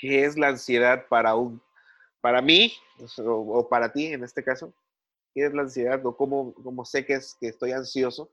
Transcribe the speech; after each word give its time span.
qué 0.00 0.24
es 0.24 0.38
la 0.38 0.48
ansiedad 0.48 1.06
para 1.08 1.34
un, 1.34 1.60
para 2.20 2.40
mí, 2.40 2.72
o, 3.18 3.68
para 3.68 3.92
ti 3.92 4.06
en 4.06 4.24
este 4.24 4.42
caso, 4.42 4.72
qué 5.34 5.46
es 5.46 5.54
la 5.54 5.62
ansiedad 5.62 6.04
o 6.04 6.16
cómo, 6.16 6.54
cómo 6.54 6.84
sé 6.84 7.04
que, 7.04 7.14
es, 7.14 7.36
que 7.38 7.48
estoy 7.48 7.72
ansioso, 7.72 8.30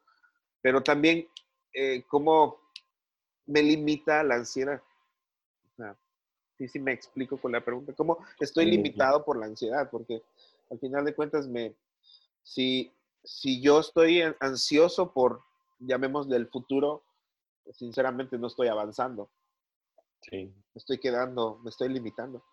pero 0.62 0.82
también 0.82 1.28
eh, 1.74 2.04
cómo 2.08 2.60
me 3.46 3.62
limita 3.62 4.24
la 4.24 4.36
ansiedad. 4.36 4.82
sí, 6.58 6.68
sí 6.68 6.80
me 6.80 6.94
explico 6.94 7.38
con 7.38 7.52
la 7.52 7.64
pregunta, 7.64 7.94
¿cómo 7.94 8.18
estoy 8.40 8.66
limitado 8.66 9.24
por 9.24 9.38
la 9.38 9.46
ansiedad? 9.46 9.90
Porque 9.92 10.24
al 10.70 10.80
final 10.80 11.06
de 11.06 11.16
cuentas, 11.16 11.48
me, 11.48 11.76
si, 12.44 12.92
si 13.24 13.62
yo 13.62 13.80
estoy 13.80 14.24
ansioso 14.40 15.14
por, 15.14 15.42
llamémosle 15.80 16.36
el 16.36 16.48
futuro, 16.48 17.04
sinceramente 17.74 18.38
no 18.38 18.48
estoy 18.48 18.68
avanzando. 18.68 19.30
Sí. 20.22 20.46
Me 20.46 20.80
estoy 20.80 21.00
quedando, 21.00 21.60
me 21.64 21.70
estoy 21.70 21.90
limitando. 21.90 22.44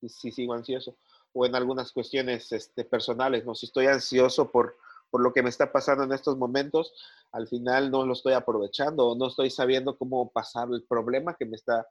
Y 0.00 0.08
si 0.08 0.32
sigo 0.32 0.54
ansioso. 0.54 0.96
O 1.32 1.46
en 1.46 1.54
algunas 1.54 1.92
cuestiones 1.92 2.50
este, 2.52 2.84
personales, 2.84 3.44
¿no? 3.44 3.54
Si 3.54 3.66
estoy 3.66 3.86
ansioso 3.86 4.50
por, 4.50 4.76
por 5.10 5.22
lo 5.22 5.32
que 5.32 5.42
me 5.42 5.48
está 5.48 5.70
pasando 5.70 6.04
en 6.04 6.12
estos 6.12 6.36
momentos, 6.36 6.92
al 7.32 7.48
final 7.48 7.90
no 7.90 8.04
lo 8.04 8.12
estoy 8.12 8.32
aprovechando 8.34 9.08
o 9.08 9.16
no 9.16 9.28
estoy 9.28 9.50
sabiendo 9.50 9.96
cómo 9.96 10.30
pasar 10.30 10.68
el 10.72 10.84
problema 10.84 11.36
que 11.38 11.46
me 11.46 11.56
está 11.56 11.86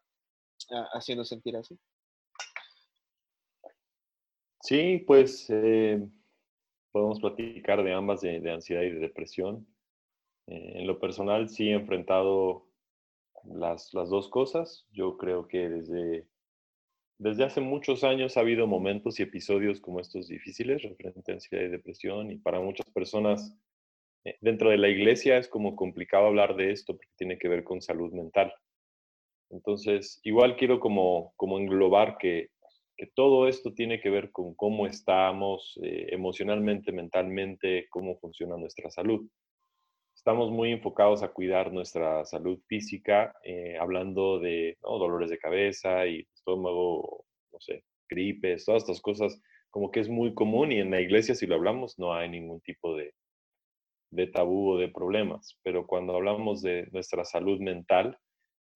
ah, 0.72 0.90
haciendo 0.94 1.24
sentir 1.24 1.56
así. 1.56 1.80
Sí, 4.62 5.04
pues 5.08 5.48
eh, 5.50 6.08
podemos 6.92 7.20
platicar 7.20 7.84
de 7.84 7.94
ambas, 7.94 8.22
de, 8.22 8.52
ansiedad 8.52 8.84
y 8.84 8.92
de 8.92 9.00
depresión. 9.00 9.68
Eh, 10.48 10.80
en 10.80 10.88
lo 10.88 11.00
personal 11.00 11.50
sí 11.50 11.70
he 11.70 11.74
enfrentado 11.74 12.71
las, 13.44 13.94
las, 13.94 14.10
dos 14.10 14.30
cosas. 14.30 14.88
Yo 14.92 15.18
creo 15.18 15.48
que 15.48 15.70
desde, 15.70 16.28
desde 17.18 17.44
hace 17.44 17.62
muchos 17.62 18.04
años 18.04 18.38
ha 18.38 18.42
habido 18.42 18.68
momentos 18.68 19.20
y 19.20 19.24
episodios 19.24 19.80
como 19.80 20.00
estos 20.00 20.28
difíciles 20.28 20.82
referente 20.82 21.32
a 21.32 21.36
ansiedad 21.36 21.70
depresión 21.70 22.32
y 22.32 22.38
para 22.38 22.60
muchas 22.60 22.90
personas 22.92 23.56
eh, 24.26 24.38
dentro 24.42 24.70
de 24.70 24.78
la 24.78 24.90
iglesia 24.90 25.38
es 25.38 25.48
como 25.48 25.76
complicado 25.76 26.28
hablar 26.28 26.56
de 26.56 26.72
esto 26.72 26.94
porque 26.94 27.12
tiene 27.18 27.38
que 27.38 27.48
ver 27.48 27.64
con 27.64 27.82
salud 27.82 28.12
mental. 28.12 28.54
Entonces, 29.50 30.20
igual 30.24 30.56
quiero 30.56 30.80
como, 30.80 31.34
como 31.36 31.60
englobar 31.60 32.18
que 32.18 32.52
que 33.02 33.08
todo 33.16 33.48
esto 33.48 33.74
tiene 33.74 34.00
que 34.00 34.12
ver 34.12 34.32
con 34.32 34.54
cómo 34.54 34.86
estamos 34.86 35.76
eh, 35.82 36.10
emocionalmente, 36.12 36.92
mentalmente, 36.92 37.88
cómo 37.90 38.20
funciona 38.20 38.58
nuestra 38.58 38.92
salud. 38.92 39.28
Estamos 40.22 40.52
muy 40.52 40.72
enfocados 40.72 41.24
a 41.24 41.30
cuidar 41.30 41.74
nuestra 41.74 42.24
salud 42.26 42.60
física, 42.68 43.34
eh, 43.44 43.76
hablando 43.80 44.38
de 44.38 44.78
dolores 44.80 45.32
de 45.32 45.40
cabeza 45.40 46.06
y 46.06 46.28
estómago, 46.36 47.26
no 47.52 47.60
sé, 47.60 47.86
gripes, 48.08 48.66
todas 48.66 48.84
estas 48.84 49.02
cosas, 49.02 49.42
como 49.72 49.90
que 49.90 50.00
es 50.00 50.10
muy 50.10 50.36
común 50.36 50.72
y 50.72 50.80
en 50.80 50.92
la 50.92 51.02
iglesia 51.02 51.34
si 51.34 51.48
lo 51.48 51.56
hablamos 51.56 51.98
no 51.98 52.14
hay 52.14 52.30
ningún 52.30 52.62
tipo 52.62 52.96
de, 52.96 53.16
de 54.12 54.28
tabú 54.28 54.74
o 54.74 54.78
de 54.78 54.90
problemas, 54.90 55.58
pero 55.64 55.88
cuando 55.88 56.16
hablamos 56.16 56.62
de 56.62 56.88
nuestra 56.92 57.26
salud 57.26 57.60
mental, 57.60 58.16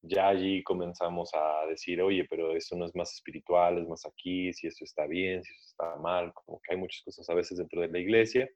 ya 0.02 0.30
allí 0.30 0.64
comenzamos 0.64 1.30
a 1.36 1.68
decir, 1.68 2.02
oye, 2.02 2.26
pero 2.28 2.56
eso 2.56 2.76
no 2.76 2.86
es 2.86 2.96
más 2.96 3.14
espiritual, 3.14 3.78
es 3.78 3.88
más 3.88 4.04
aquí, 4.08 4.52
si 4.52 4.66
eso 4.66 4.84
está 4.84 5.06
bien, 5.06 5.44
si 5.44 5.54
eso 5.54 5.64
está 5.64 5.96
mal, 5.98 6.34
como 6.34 6.59
que 6.64 6.74
hay 6.74 6.80
muchas 6.80 7.04
cosas 7.04 7.30
a 7.30 7.36
veces 7.36 7.59
dentro 7.59 7.82
de 7.82 7.90
la 7.90 8.00
iglesia 8.00 8.50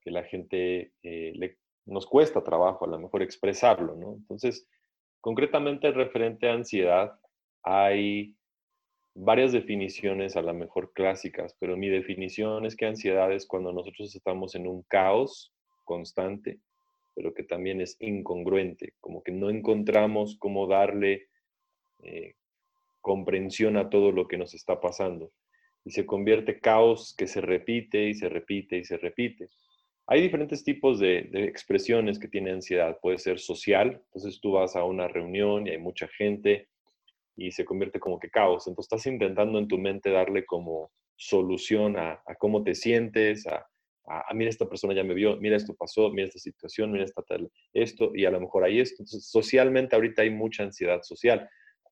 que 0.00 0.10
la 0.10 0.24
gente 0.24 0.92
eh, 1.02 1.32
le, 1.34 1.56
nos 1.88 2.06
cuesta 2.06 2.44
trabajo 2.44 2.84
a 2.84 2.88
lo 2.88 2.98
mejor 2.98 3.22
expresarlo, 3.22 3.96
¿no? 3.96 4.14
Entonces, 4.14 4.68
concretamente 5.20 5.90
referente 5.90 6.48
a 6.48 6.54
ansiedad, 6.54 7.18
hay 7.62 8.36
varias 9.14 9.52
definiciones 9.52 10.36
a 10.36 10.42
lo 10.42 10.54
mejor 10.54 10.92
clásicas, 10.92 11.56
pero 11.58 11.76
mi 11.76 11.88
definición 11.88 12.66
es 12.66 12.76
que 12.76 12.86
ansiedad 12.86 13.32
es 13.32 13.46
cuando 13.46 13.72
nosotros 13.72 14.14
estamos 14.14 14.54
en 14.54 14.66
un 14.66 14.82
caos 14.82 15.52
constante, 15.84 16.60
pero 17.14 17.34
que 17.34 17.42
también 17.42 17.80
es 17.80 17.96
incongruente, 18.00 18.94
como 19.00 19.22
que 19.22 19.32
no 19.32 19.50
encontramos 19.50 20.36
cómo 20.38 20.66
darle 20.66 21.28
eh, 22.04 22.34
comprensión 23.00 23.76
a 23.76 23.90
todo 23.90 24.12
lo 24.12 24.28
que 24.28 24.36
nos 24.36 24.54
está 24.54 24.80
pasando. 24.80 25.32
Y 25.84 25.90
se 25.90 26.06
convierte 26.06 26.60
caos 26.60 27.14
que 27.16 27.26
se 27.26 27.40
repite 27.40 28.08
y 28.08 28.14
se 28.14 28.28
repite 28.28 28.76
y 28.76 28.84
se 28.84 28.98
repite. 28.98 29.48
Hay 30.10 30.22
diferentes 30.22 30.64
tipos 30.64 30.98
de, 30.98 31.28
expresiones 31.34 32.18
que 32.18 32.28
tiene 32.28 32.50
ansiedad. 32.50 32.98
Puede 33.02 33.18
ser 33.18 33.38
social, 33.38 34.02
entonces 34.06 34.40
tú 34.40 34.52
vas 34.52 34.74
a 34.74 34.84
una 34.84 35.06
reunión 35.06 35.66
y 35.66 35.70
hay 35.70 35.78
mucha 35.78 36.08
gente 36.08 36.68
y 37.36 37.52
se 37.52 37.66
convierte 37.66 38.00
como 38.00 38.18
que 38.18 38.30
caos. 38.30 38.66
Entonces 38.66 38.90
estás 38.90 39.06
intentando 39.06 39.58
en 39.58 39.68
tu 39.68 39.76
mente 39.76 40.10
darle 40.10 40.46
como 40.46 40.90
solución 41.14 41.98
a, 41.98 42.22
a 42.26 42.34
cómo 42.38 42.64
te 42.64 42.74
sientes, 42.74 43.46
a, 43.46 43.66
ah, 44.06 44.34
mira, 44.34 44.48
esta 44.48 44.66
persona 44.66 44.94
ya 44.94 45.04
me 45.04 45.12
vio, 45.12 45.36
mira, 45.36 45.56
esto 45.56 45.74
pasó, 45.74 46.08
mira 46.10 46.26
esta 46.26 46.38
situación, 46.38 46.90
mira 46.90 47.04
esta 47.04 47.22
tal, 47.22 47.50
esto, 47.74 48.10
y 48.14 48.24
a 48.24 48.30
lo 48.30 48.40
mejor 48.40 48.64
hay 48.64 48.80
esto. 48.80 49.02
Entonces, 49.02 49.28
socialmente 49.30 49.94
ahorita 49.94 50.22
hay 50.22 50.30
mucha 50.30 50.62
ansiedad 50.62 51.02
social, 51.02 51.48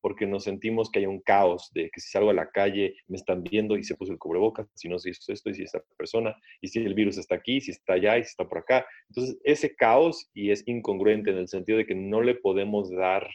porque 0.07 0.25
nos 0.25 0.45
sentimos 0.45 0.89
que 0.89 0.99
hay 0.99 1.05
un 1.05 1.19
caos 1.19 1.69
de 1.73 1.89
que 1.89 1.99
si 1.99 2.11
salgo 2.11 2.29
a 2.29 2.33
la 2.33 2.49
calle 2.49 2.95
me 3.07 3.17
están 3.17 3.43
viendo 3.43 3.75
y 3.75 3.83
se 3.83 3.93
puso 3.93 4.13
el 4.13 4.17
cubrebocas, 4.17 4.65
si 4.73 4.87
no, 4.87 4.97
si 4.99 5.09
esto, 5.09 5.33
esto, 5.33 5.49
y 5.49 5.55
si 5.55 5.63
esta 5.63 5.83
persona, 5.97 6.33
y 6.61 6.69
si 6.69 6.79
el 6.79 6.93
virus 6.93 7.17
está 7.17 7.35
aquí, 7.35 7.59
si 7.59 7.71
está 7.71 7.95
allá, 7.95 8.17
y 8.17 8.23
si 8.23 8.29
está 8.29 8.47
por 8.47 8.59
acá. 8.59 8.87
Entonces, 9.09 9.37
ese 9.43 9.75
caos 9.75 10.29
y 10.33 10.51
es 10.51 10.65
incongruente 10.65 11.31
en 11.31 11.39
el 11.39 11.49
sentido 11.49 11.77
de 11.77 11.85
que 11.85 11.93
no 11.93 12.21
le 12.21 12.35
podemos 12.35 12.89
dar 12.89 13.29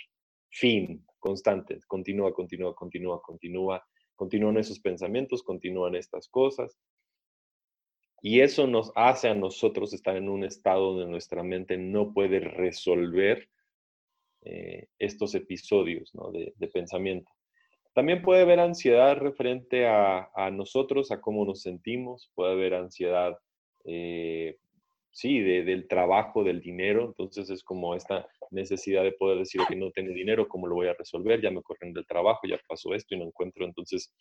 fin 0.48 1.04
constante, 1.18 1.78
continúa, 1.88 2.32
continúa, 2.32 2.74
continúa, 2.74 3.20
continúa, 3.20 3.86
continúan 4.16 4.56
esos 4.56 4.80
pensamientos, 4.80 5.42
continúan 5.42 5.94
estas 5.94 6.26
cosas. 6.26 6.78
Y 8.22 8.40
eso 8.40 8.66
nos 8.66 8.92
hace 8.94 9.28
a 9.28 9.34
nosotros 9.34 9.92
estar 9.92 10.16
en 10.16 10.30
un 10.30 10.42
estado 10.42 10.94
donde 10.94 11.10
nuestra 11.10 11.42
mente 11.42 11.76
no 11.76 12.14
puede 12.14 12.40
resolver 12.40 13.50
eh, 14.44 14.88
estos 14.98 15.34
episodios 15.34 16.12
de, 16.32 16.68
pensamiento. 16.68 17.30
También 17.94 18.22
puede 18.22 18.42
haber 18.42 18.58
ansiedad 18.58 19.16
referente 19.16 19.86
a, 19.86 20.50
nosotros, 20.52 21.12
a 21.12 21.20
cómo 21.20 21.44
nos 21.44 21.62
sentimos, 21.62 22.30
puede 22.34 22.52
haber 22.52 22.74
ansiedad, 22.74 23.38
eh, 23.84 24.56
sí, 25.10 25.40
del 25.40 25.86
trabajo, 25.86 26.42
del 26.42 26.60
dinero, 26.60 27.04
entonces 27.06 27.50
es 27.50 27.62
como 27.62 27.94
esta 27.94 28.26
necesidad 28.50 29.04
de 29.04 29.12
poder 29.12 29.38
decir 29.38 29.60
que 29.68 29.76
no 29.76 29.90
tengo 29.90 30.12
dinero, 30.12 30.48
¿cómo 30.48 30.66
lo 30.66 30.74
voy 30.74 30.88
a 30.88 30.94
resolver? 30.94 31.40
Ya 31.40 31.50
me 31.50 31.62
corren 31.62 31.92
del 31.92 32.06
trabajo, 32.06 32.40
ya 32.48 32.58
pasó 32.66 32.94
esto 32.94 33.14
y 33.14 33.18
no 33.18 33.26
encuentro, 33.26 33.64
entonces 33.64 34.12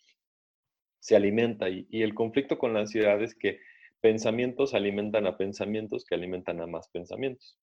se 1.00 1.16
alimenta. 1.16 1.68
y 1.68 1.86
el 2.02 2.14
conflicto 2.14 2.58
con 2.58 2.74
la 2.74 2.80
ansiedad 2.80 3.20
es 3.22 3.34
que 3.34 3.58
pensamientos 4.00 4.74
alimentan 4.74 5.26
a 5.26 5.36
pensamientos 5.36 6.04
que 6.04 6.14
alimentan 6.14 6.60
a 6.60 6.66
más 6.66 6.88
pensamientos. 6.90 7.58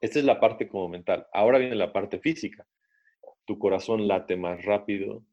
Esta 0.00 0.18
es 0.18 0.24
la 0.24 0.40
parte 0.40 0.68
como 0.68 0.88
mental. 0.88 1.26
Ahora 1.32 1.58
viene 1.58 1.74
la 1.74 1.92
parte 1.92 2.18
física. 2.18 2.66
Tu 3.46 3.58
corazón 3.58 4.06
late 4.06 4.36
más 4.36 4.64
rápido, 4.64 5.24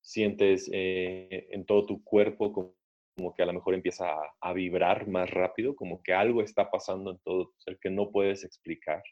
sientes 0.00 0.70
eh, 0.72 1.48
en 1.50 1.66
todo 1.66 1.84
tu 1.86 2.02
cuerpo 2.02 2.52
como, 2.52 3.34
que 3.34 3.42
a 3.42 3.46
lo 3.46 3.52
mejor 3.52 3.74
empieza 3.74 4.06
a, 4.40 4.52
vibrar 4.52 5.06
más 5.08 5.28
rápido, 5.30 5.76
como 5.76 6.02
que 6.02 6.14
algo 6.14 6.42
está 6.42 6.70
pasando 6.70 7.10
en 7.10 7.18
todo 7.18 7.42
el 7.42 7.48
ser 7.58 7.78
que 7.78 7.90
no 7.90 8.10
puedes 8.10 8.44
explicar. 8.44 9.02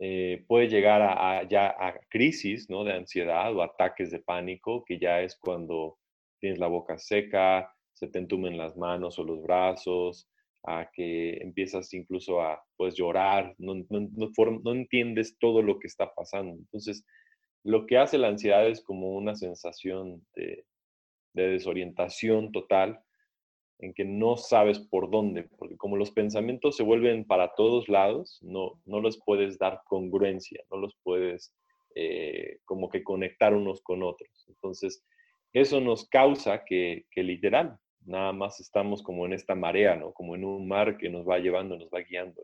Eh, 0.00 0.44
puede 0.48 0.68
llegar 0.68 1.02
a, 1.02 1.46
ya 1.48 1.68
a 1.78 1.98
crisis 2.08 2.68
¿no? 2.68 2.84
de 2.84 2.94
ansiedad 2.94 3.54
o 3.54 3.62
ataques 3.62 4.10
de 4.10 4.18
pánico, 4.18 4.84
que 4.84 4.98
ya 4.98 5.20
es 5.22 5.36
cuando 5.36 5.98
tienes 6.40 6.58
la 6.58 6.66
boca 6.66 6.98
seca, 6.98 7.72
se 7.94 8.08
te 8.08 8.18
entumen 8.18 8.58
las 8.58 8.76
manos 8.76 9.18
o 9.18 9.24
los 9.24 9.42
brazos, 9.42 10.28
a 10.64 10.90
que 10.92 11.38
empiezas 11.38 11.92
incluso 11.94 12.42
a 12.42 12.62
pues, 12.76 12.94
llorar, 12.94 13.54
no, 13.58 13.74
no, 13.88 14.72
entiendes 14.72 15.36
todo 15.38 15.62
lo 15.62 15.78
que 15.78 15.86
está 15.86 16.12
pasando. 16.14 16.52
Entonces, 16.52 17.04
lo 17.64 17.86
que 17.86 17.98
hace 17.98 18.18
la 18.18 18.28
ansiedad 18.28 18.66
es 18.68 18.82
como 18.82 19.16
una 19.16 19.34
sensación 19.34 20.24
de, 20.34 20.64
desorientación 21.32 22.52
total, 22.52 23.00
en 23.78 23.94
que 23.94 24.04
no 24.04 24.36
sabes 24.36 24.78
por 24.78 25.10
dónde, 25.10 25.44
porque 25.56 25.78
como 25.78 25.96
los 25.96 26.10
pensamientos 26.10 26.76
se 26.76 26.82
vuelven 26.82 27.24
para 27.24 27.54
todos 27.54 27.88
lados, 27.88 28.38
no, 28.42 28.78
no 28.84 29.00
los 29.00 29.18
puedes 29.24 29.58
dar 29.58 29.80
congruencia, 29.86 30.62
no 30.70 30.76
los 30.76 30.94
puedes 31.02 31.54
eh, 31.94 32.58
como 32.66 32.90
que 32.90 33.02
conectar 33.02 33.54
unos 33.54 33.80
con 33.80 34.02
otros. 34.02 34.44
Entonces, 34.48 35.02
eso 35.54 35.80
nos 35.80 36.06
causa 36.08 36.62
que, 36.64 37.06
que 37.10 37.22
literal 37.22 37.78
nada 38.04 38.32
más 38.32 38.60
estamos 38.60 39.02
como 39.02 39.26
en 39.26 39.32
esta 39.32 39.54
marea, 39.54 39.96
¿no? 39.96 40.12
Como 40.12 40.34
en 40.34 40.44
un 40.44 40.66
mar 40.68 40.96
que 40.96 41.08
nos 41.08 41.28
va 41.28 41.38
llevando, 41.38 41.76
nos 41.76 41.88
va 41.88 42.00
guiando. 42.00 42.42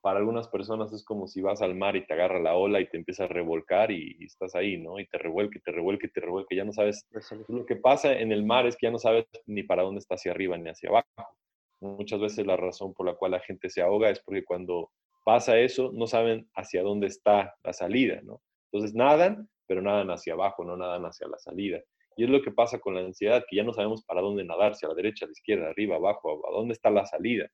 Para 0.00 0.18
algunas 0.18 0.48
personas 0.48 0.92
es 0.92 1.04
como 1.04 1.26
si 1.26 1.40
vas 1.40 1.62
al 1.62 1.74
mar 1.74 1.96
y 1.96 2.06
te 2.06 2.14
agarra 2.14 2.38
la 2.38 2.54
ola 2.54 2.80
y 2.80 2.88
te 2.88 2.96
empieza 2.96 3.24
a 3.24 3.28
revolcar 3.28 3.90
y, 3.90 4.24
estás 4.24 4.54
ahí, 4.54 4.76
¿no? 4.76 5.00
Y 5.00 5.06
te 5.06 5.18
revuelque, 5.18 5.58
te 5.60 5.72
revuelque, 5.72 6.08
te 6.08 6.20
revuelque, 6.20 6.54
ya 6.54 6.64
no 6.64 6.72
sabes. 6.72 7.06
Lo 7.48 7.66
que 7.66 7.76
pasa 7.76 8.12
en 8.12 8.30
el 8.30 8.44
mar 8.44 8.66
es 8.66 8.76
que 8.76 8.86
ya 8.86 8.92
no 8.92 8.98
sabes 8.98 9.26
ni 9.46 9.62
para 9.62 9.82
dónde 9.82 9.98
está 9.98 10.14
hacia 10.14 10.32
arriba 10.32 10.56
ni 10.56 10.70
hacia 10.70 10.90
abajo. 10.90 11.36
Muchas 11.80 12.20
veces 12.20 12.46
la 12.46 12.56
razón 12.56 12.94
por 12.94 13.06
la 13.06 13.14
cual 13.14 13.32
la 13.32 13.40
gente 13.40 13.68
se 13.68 13.82
ahoga 13.82 14.10
es 14.10 14.20
porque 14.20 14.44
cuando 14.44 14.90
pasa 15.24 15.58
eso 15.58 15.90
no 15.92 16.06
saben 16.06 16.48
hacia 16.54 16.82
dónde 16.82 17.08
está 17.08 17.54
la 17.64 17.72
salida, 17.72 18.20
¿no? 18.22 18.40
Entonces 18.70 18.94
nadan, 18.94 19.48
pero 19.66 19.82
nadan 19.82 20.10
hacia 20.10 20.34
abajo, 20.34 20.64
no 20.64 20.76
nadan 20.76 21.04
hacia 21.04 21.26
la 21.26 21.38
salida. 21.38 21.80
Y 22.16 22.24
es 22.24 22.30
lo 22.30 22.42
que 22.42 22.50
pasa 22.50 22.78
con 22.78 22.94
la 22.94 23.00
ansiedad, 23.00 23.44
que 23.48 23.56
ya 23.56 23.62
no 23.62 23.74
sabemos 23.74 24.02
para 24.02 24.22
dónde 24.22 24.42
nadar, 24.42 24.74
si 24.74 24.86
a 24.86 24.88
la 24.88 24.94
derecha, 24.94 25.26
a 25.26 25.28
la 25.28 25.32
izquierda, 25.32 25.68
arriba, 25.68 25.96
abajo, 25.96 26.42
a 26.48 26.50
dónde 26.50 26.72
está 26.72 26.90
la 26.90 27.04
salida. 27.04 27.50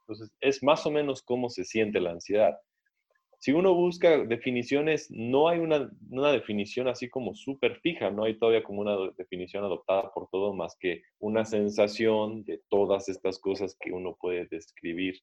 Entonces, 0.00 0.30
es 0.40 0.62
más 0.62 0.84
o 0.86 0.90
menos 0.90 1.22
cómo 1.22 1.48
se 1.48 1.64
siente 1.64 2.00
la 2.00 2.10
ansiedad. 2.10 2.58
Si 3.38 3.52
uno 3.52 3.72
busca 3.74 4.18
definiciones, 4.24 5.10
no 5.10 5.48
hay 5.48 5.60
una, 5.60 5.88
definición 6.32 6.88
así 6.88 7.08
como 7.08 7.34
súper 7.34 7.78
fija, 7.80 8.10
no 8.10 8.24
hay 8.24 8.36
todavía 8.36 8.64
como 8.64 8.80
una 8.80 8.96
definición 9.16 9.64
adoptada 9.64 10.12
por 10.12 10.28
todo 10.28 10.52
más 10.52 10.76
que 10.78 11.02
una 11.20 11.44
sensación 11.44 12.44
de 12.44 12.60
todas 12.68 13.08
estas 13.08 13.38
cosas 13.38 13.76
que 13.80 13.92
uno 13.92 14.16
puede 14.20 14.46
describir. 14.46 15.20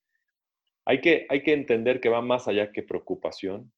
Hay 0.85 1.01
que 1.01 1.27
entender 1.29 1.99
que 1.99 2.09
va 2.09 2.21
más 2.21 2.47
allá 2.47 2.71
que 2.71 2.83
preocupación, 2.83 3.71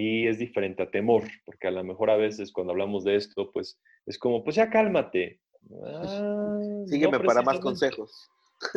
y 0.00 0.26
es 0.26 0.38
diferente 0.38 0.82
a 0.82 0.90
temor, 0.90 1.24
porque 1.44 1.68
a 1.68 1.70
lo 1.70 1.84
mejor 1.84 2.08
a 2.08 2.16
veces 2.16 2.52
cuando 2.52 2.72
hablamos 2.72 3.04
de 3.04 3.16
esto, 3.16 3.50
pues 3.52 3.78
es 4.06 4.18
como, 4.18 4.42
pues 4.42 4.56
ya 4.56 4.70
cálmate. 4.70 5.40
Ah, 5.84 6.58
Sígueme 6.86 7.20
para 7.20 7.42
más 7.42 7.60
consejos. 7.60 8.10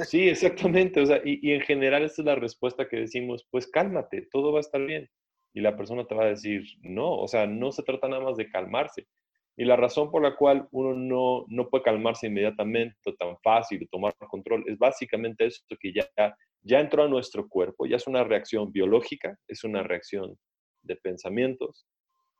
Sí, 0.06 0.28
exactamente. 0.28 1.00
O 1.00 1.06
sea, 1.06 1.22
y, 1.24 1.40
y, 1.42 1.54
en 1.54 1.62
general 1.62 2.04
esta 2.04 2.22
es 2.22 2.26
la 2.26 2.36
respuesta 2.36 2.90
que 2.90 2.98
decimos, 2.98 3.48
pues 3.50 3.68
cálmate, 3.68 4.28
todo 4.34 4.52
va 4.52 4.60
a 4.60 4.62
estar 4.68 4.86
bien. 4.86 5.10
Y 5.54 5.62
la 5.62 5.78
persona 5.78 6.06
te 6.06 6.14
va 6.14 6.24
a 6.24 6.30
decir, 6.30 6.64
no, 6.82 7.16
o 7.16 7.28
sea, 7.30 7.48
no 7.48 7.72
se 7.72 7.84
trata 7.84 8.10
nada 8.10 8.24
más 8.24 8.36
de 8.36 8.50
calmarse. 8.50 9.08
Y 9.56 9.64
la 9.64 9.78
razón 9.78 10.12
por 10.12 10.24
la 10.24 10.36
cual 10.36 10.68
uno 10.72 10.94
no, 10.94 11.46
no 11.48 11.70
puede 11.70 11.86
calmarse 11.86 12.28
inmediatamente 12.28 12.98
o 13.06 13.14
tan 13.14 13.38
fácil 13.42 13.84
o 13.84 13.88
tomar 13.90 14.14
control 14.30 14.66
es 14.68 14.78
básicamente 14.78 15.46
esto 15.46 15.78
que 15.80 15.94
ya, 15.94 16.36
ya 16.64 16.80
entró 16.82 17.04
a 17.04 17.08
nuestro 17.08 17.48
cuerpo, 17.48 17.86
ya 17.86 17.96
es 17.96 18.08
una 18.08 18.26
reacción 18.26 18.74
biológica, 18.74 19.38
es 19.48 19.64
una 19.64 19.84
reacción 19.84 20.38
de 20.84 20.96
pensamientos 20.96 21.88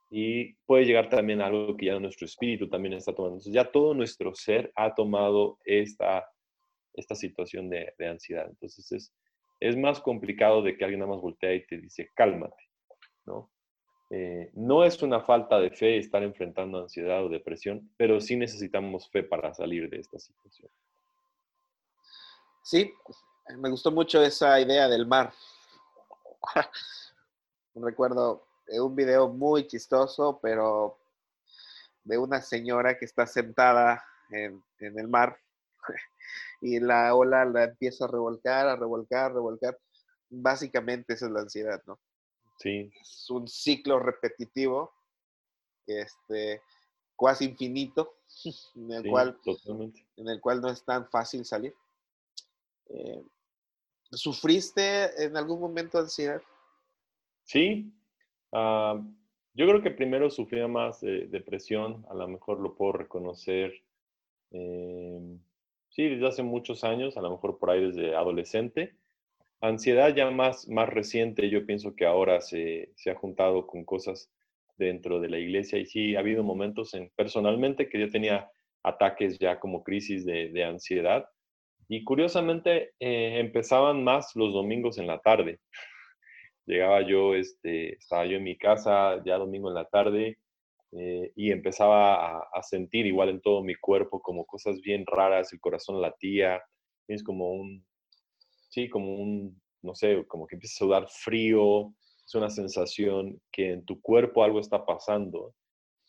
y 0.10 0.54
puede 0.66 0.86
llegar 0.86 1.10
también 1.10 1.42
a 1.42 1.48
algo 1.48 1.76
que 1.76 1.88
ya 1.88 2.00
nuestro 2.00 2.26
espíritu 2.26 2.70
también 2.70 2.94
está 2.94 3.14
tomando. 3.16 3.36
Entonces 3.36 3.54
ya 3.54 3.72
todo 3.72 3.96
nuestro 3.96 4.34
ser 4.36 4.72
ha 4.76 4.94
tomado 4.94 5.58
esta, 5.66 6.24
esta 6.94 7.16
situación 7.16 7.70
de, 7.70 7.94
ansiedad. 8.08 8.48
Entonces 8.48 8.92
es, 8.92 9.14
es 9.60 9.76
más 9.76 10.00
complicado 10.00 10.62
de 10.62 10.78
que 10.78 10.84
alguien 10.84 11.00
nada 11.00 11.14
más 11.14 11.22
voltea 11.22 11.56
y 11.56 11.66
te 11.66 11.78
dice, 11.78 12.12
cálmate, 12.14 12.64
¿no? 13.26 13.50
Eh, 14.12 14.52
no 14.54 14.84
es 14.84 15.02
una 15.02 15.22
falta 15.22 15.60
de 15.60 15.72
fe 15.72 15.98
estar 15.98 16.22
enfrentando 16.22 16.78
ansiedad 16.78 17.26
o 17.26 17.30
depresión, 17.30 17.90
pero 17.98 18.22
sí 18.22 18.36
necesitamos 18.36 19.10
fe 19.10 19.24
para 19.24 19.52
salir 19.56 19.90
de 19.90 19.98
esta 19.98 20.20
situación. 20.20 20.70
Sí, 22.62 22.94
me 23.58 23.72
gustó 23.72 23.92
mucho 23.92 24.22
esa 24.22 24.62
idea 24.62 24.88
del 24.88 25.08
mar. 25.08 25.34
recuerdo 27.76 28.48
un 28.68 28.96
video 28.96 29.30
muy 29.30 29.68
chistoso, 29.68 30.40
pero 30.42 31.00
de 32.04 32.18
una 32.18 32.42
señora 32.42 32.98
que 32.98 33.06
está 33.06 33.26
sentada 33.26 34.04
en, 34.30 34.64
el 34.80 35.08
mar 35.08 35.38
y 36.62 36.80
la 36.80 37.16
ola 37.16 37.46
la 37.46 37.66
empieza 37.66 38.06
a 38.06 38.08
revolcar, 38.08 38.68
a 38.68 38.76
revolcar, 38.76 39.32
a 39.32 39.34
revolcar. 39.34 39.80
Básicamente 40.30 41.14
esa 41.14 41.28
es 41.28 41.32
la 41.32 41.42
ansiedad, 41.42 41.82
¿no? 41.86 42.00
Sí. 42.60 42.92
Es 43.00 43.30
un 43.30 43.48
ciclo 43.48 44.00
repetitivo, 44.00 44.94
este, 45.86 46.62
casi 47.18 47.46
infinito, 47.46 48.16
en 48.76 48.92
el, 48.92 49.10
cual, 49.10 49.40
en 49.46 50.28
el 50.28 50.42
cual 50.42 50.62
no 50.62 50.70
es 50.70 50.84
tan 50.84 51.10
fácil 51.10 51.46
salir. 51.46 51.76
Eh, 52.90 53.24
¿Sufriste 54.12 55.24
en 55.24 55.36
algún 55.38 55.60
momento 55.60 55.98
ansiedad? 55.98 56.42
Sí, 57.44 57.94
ah, 58.52 59.02
yo 59.54 59.68
creo 59.68 59.82
que 59.84 59.92
primero 59.92 60.30
sufría 60.32 60.68
más 60.68 61.02
depresión, 61.02 62.06
a 62.10 62.16
lo 62.16 62.28
mejor 62.28 62.60
lo 62.60 62.76
puedo 62.76 62.94
reconocer, 62.94 63.84
em, 64.52 65.40
sí, 65.90 66.08
desde 66.10 66.28
hace 66.28 66.44
muchos 66.44 66.84
años, 66.84 67.18
a 67.18 67.22
lo 67.22 67.32
mejor 67.32 67.60
por 67.60 67.70
ahí 67.70 67.86
desde 67.86 68.16
adolescente. 68.16 68.96
Ansiedad 69.62 70.16
ya 70.16 70.30
más, 70.32 70.68
más 70.68 70.90
reciente, 70.90 71.50
yo 71.50 71.66
pienso 71.66 71.96
que 71.96 72.06
ahora 72.06 72.42
se, 72.42 72.92
se 72.96 73.12
ha 73.12 73.16
juntado 73.16 73.68
con 73.68 73.86
cosas 73.86 74.32
dentro 74.78 75.20
de 75.20 75.30
la 75.30 75.40
iglesia 75.40 75.80
y 75.80 75.86
sí, 75.86 76.16
ha 76.16 76.20
habido 76.20 76.44
momentos 76.44 76.94
en, 76.96 77.12
personalmente 77.16 77.90
que 77.90 78.00
yo 78.00 78.10
tenía 78.10 78.50
ataques 78.84 79.38
ya 79.40 79.60
como 79.60 79.84
crisis 79.84 80.26
de, 80.26 80.50
de 80.50 80.64
ansiedad 80.64 81.30
y 81.88 82.04
curiosamente 82.04 82.94
eh, 83.00 83.40
empezaban 83.40 84.04
más 84.04 84.36
los 84.36 84.54
domingos 84.54 84.98
en 84.98 85.08
la 85.08 85.20
tarde 85.20 85.60
llegaba 86.66 87.02
yo, 87.02 87.36
este, 87.36 87.94
estaba 87.96 88.26
yo 88.26 88.38
en 88.38 88.44
mi 88.44 88.58
casa 88.58 89.22
ya 89.26 89.38
domingo 89.38 89.70
en 89.70 89.76
la 89.76 89.86
tarde 89.86 90.38
eh, 90.92 91.32
y 91.36 91.52
empezaba 91.52 92.38
a, 92.40 92.64
sentir 92.64 93.06
igual 93.06 93.30
en 93.30 93.42
todo 93.42 93.64
mi 93.64 93.76
cuerpo 93.76 94.22
como 94.22 94.46
cosas 94.46 94.80
bien 94.82 95.06
raras, 95.08 95.52
el 95.52 95.60
corazón 95.60 96.02
latía, 96.02 96.62
es 97.08 97.24
como 97.24 97.52
un, 97.52 97.86
sí, 98.70 98.90
como 98.90 99.16
un, 99.16 99.60
no 99.82 99.96
sé, 99.96 100.24
como 100.28 100.46
que 100.46 100.56
empieza 100.56 100.76
a 100.76 100.86
sudar 100.86 101.08
frío, 101.10 101.94
es 102.26 102.36
una 102.36 102.50
sensación 102.50 103.42
que 103.52 103.72
en 103.72 103.86
tu 103.86 104.02
cuerpo 104.02 104.44
algo 104.44 104.60
está 104.60 104.86
pasando. 104.86 105.56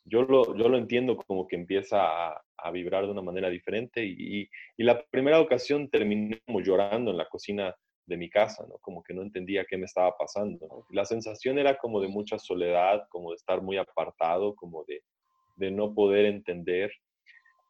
Yo 0.05 0.23
lo, 0.23 0.55
yo 0.57 0.69
lo 0.69 0.77
entiendo 0.77 1.17
como 1.17 1.47
que 1.47 1.57
empieza 1.57 2.33
a, 2.33 2.41
vibrar 2.73 3.05
de 3.05 3.11
una 3.11 3.21
manera 3.21 3.51
diferente 3.51 4.03
y, 4.03 4.49
y, 4.79 4.85
la 4.85 5.05
primera 5.11 5.39
ocasión 5.39 5.91
terminé 5.91 6.41
como 6.47 6.63
llorando 6.63 7.11
en 7.11 7.19
la 7.19 7.29
cocina 7.29 7.75
de 8.07 8.17
mi 8.17 8.29
casa, 8.29 8.65
¿no? 8.69 8.79
Como 8.79 9.03
que 9.03 9.15
no 9.15 9.23
entendía 9.23 9.65
qué 9.69 9.77
me 9.77 9.87
estaba 9.87 10.17
pasando. 10.17 10.85
La 10.91 11.05
sensación 11.05 11.59
era 11.59 11.77
como 11.79 12.01
de 12.01 12.09
mucha 12.09 12.39
soledad, 12.39 13.07
como 13.09 13.31
de 13.31 13.37
estar 13.37 13.63
muy 13.63 13.77
apartado, 13.77 14.55
como 14.55 14.85
de, 14.85 15.03
de 15.57 15.71
no 15.71 15.95
poder 15.95 16.27
entender. 16.27 16.93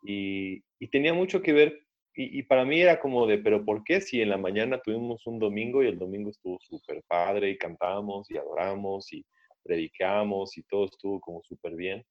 Y, 0.03 0.63
y, 0.79 0.89
tenía 0.89 1.15
mucho 1.15 1.41
que 1.41 1.53
ver, 1.53 1.81
y, 2.15 2.39
y, 2.39 2.43
para 2.43 2.65
mí 2.65 2.81
era 2.81 3.01
como 3.01 3.27
de, 3.27 3.39
pero 3.39 3.65
¿por 3.65 3.85
qué 3.85 4.01
si 4.01 4.21
en 4.21 4.31
la 4.31 4.37
mañana 4.37 4.81
tuvimos 4.83 5.27
un 5.27 5.39
domingo 5.39 5.83
y 5.83 5.87
el 5.87 5.99
domingo 5.99 6.31
estuvo 6.31 6.59
súper 6.61 7.03
padre 7.09 7.51
y 7.51 7.59
cantamos 7.59 8.31
y 8.31 8.37
adoramos 8.37 9.13
y 9.13 9.25
predicamos 9.63 10.59
y 10.59 10.63
todo 10.65 10.87
estuvo 10.87 11.21
como 11.21 11.43
súper 11.43 11.75
bien? 11.75 12.05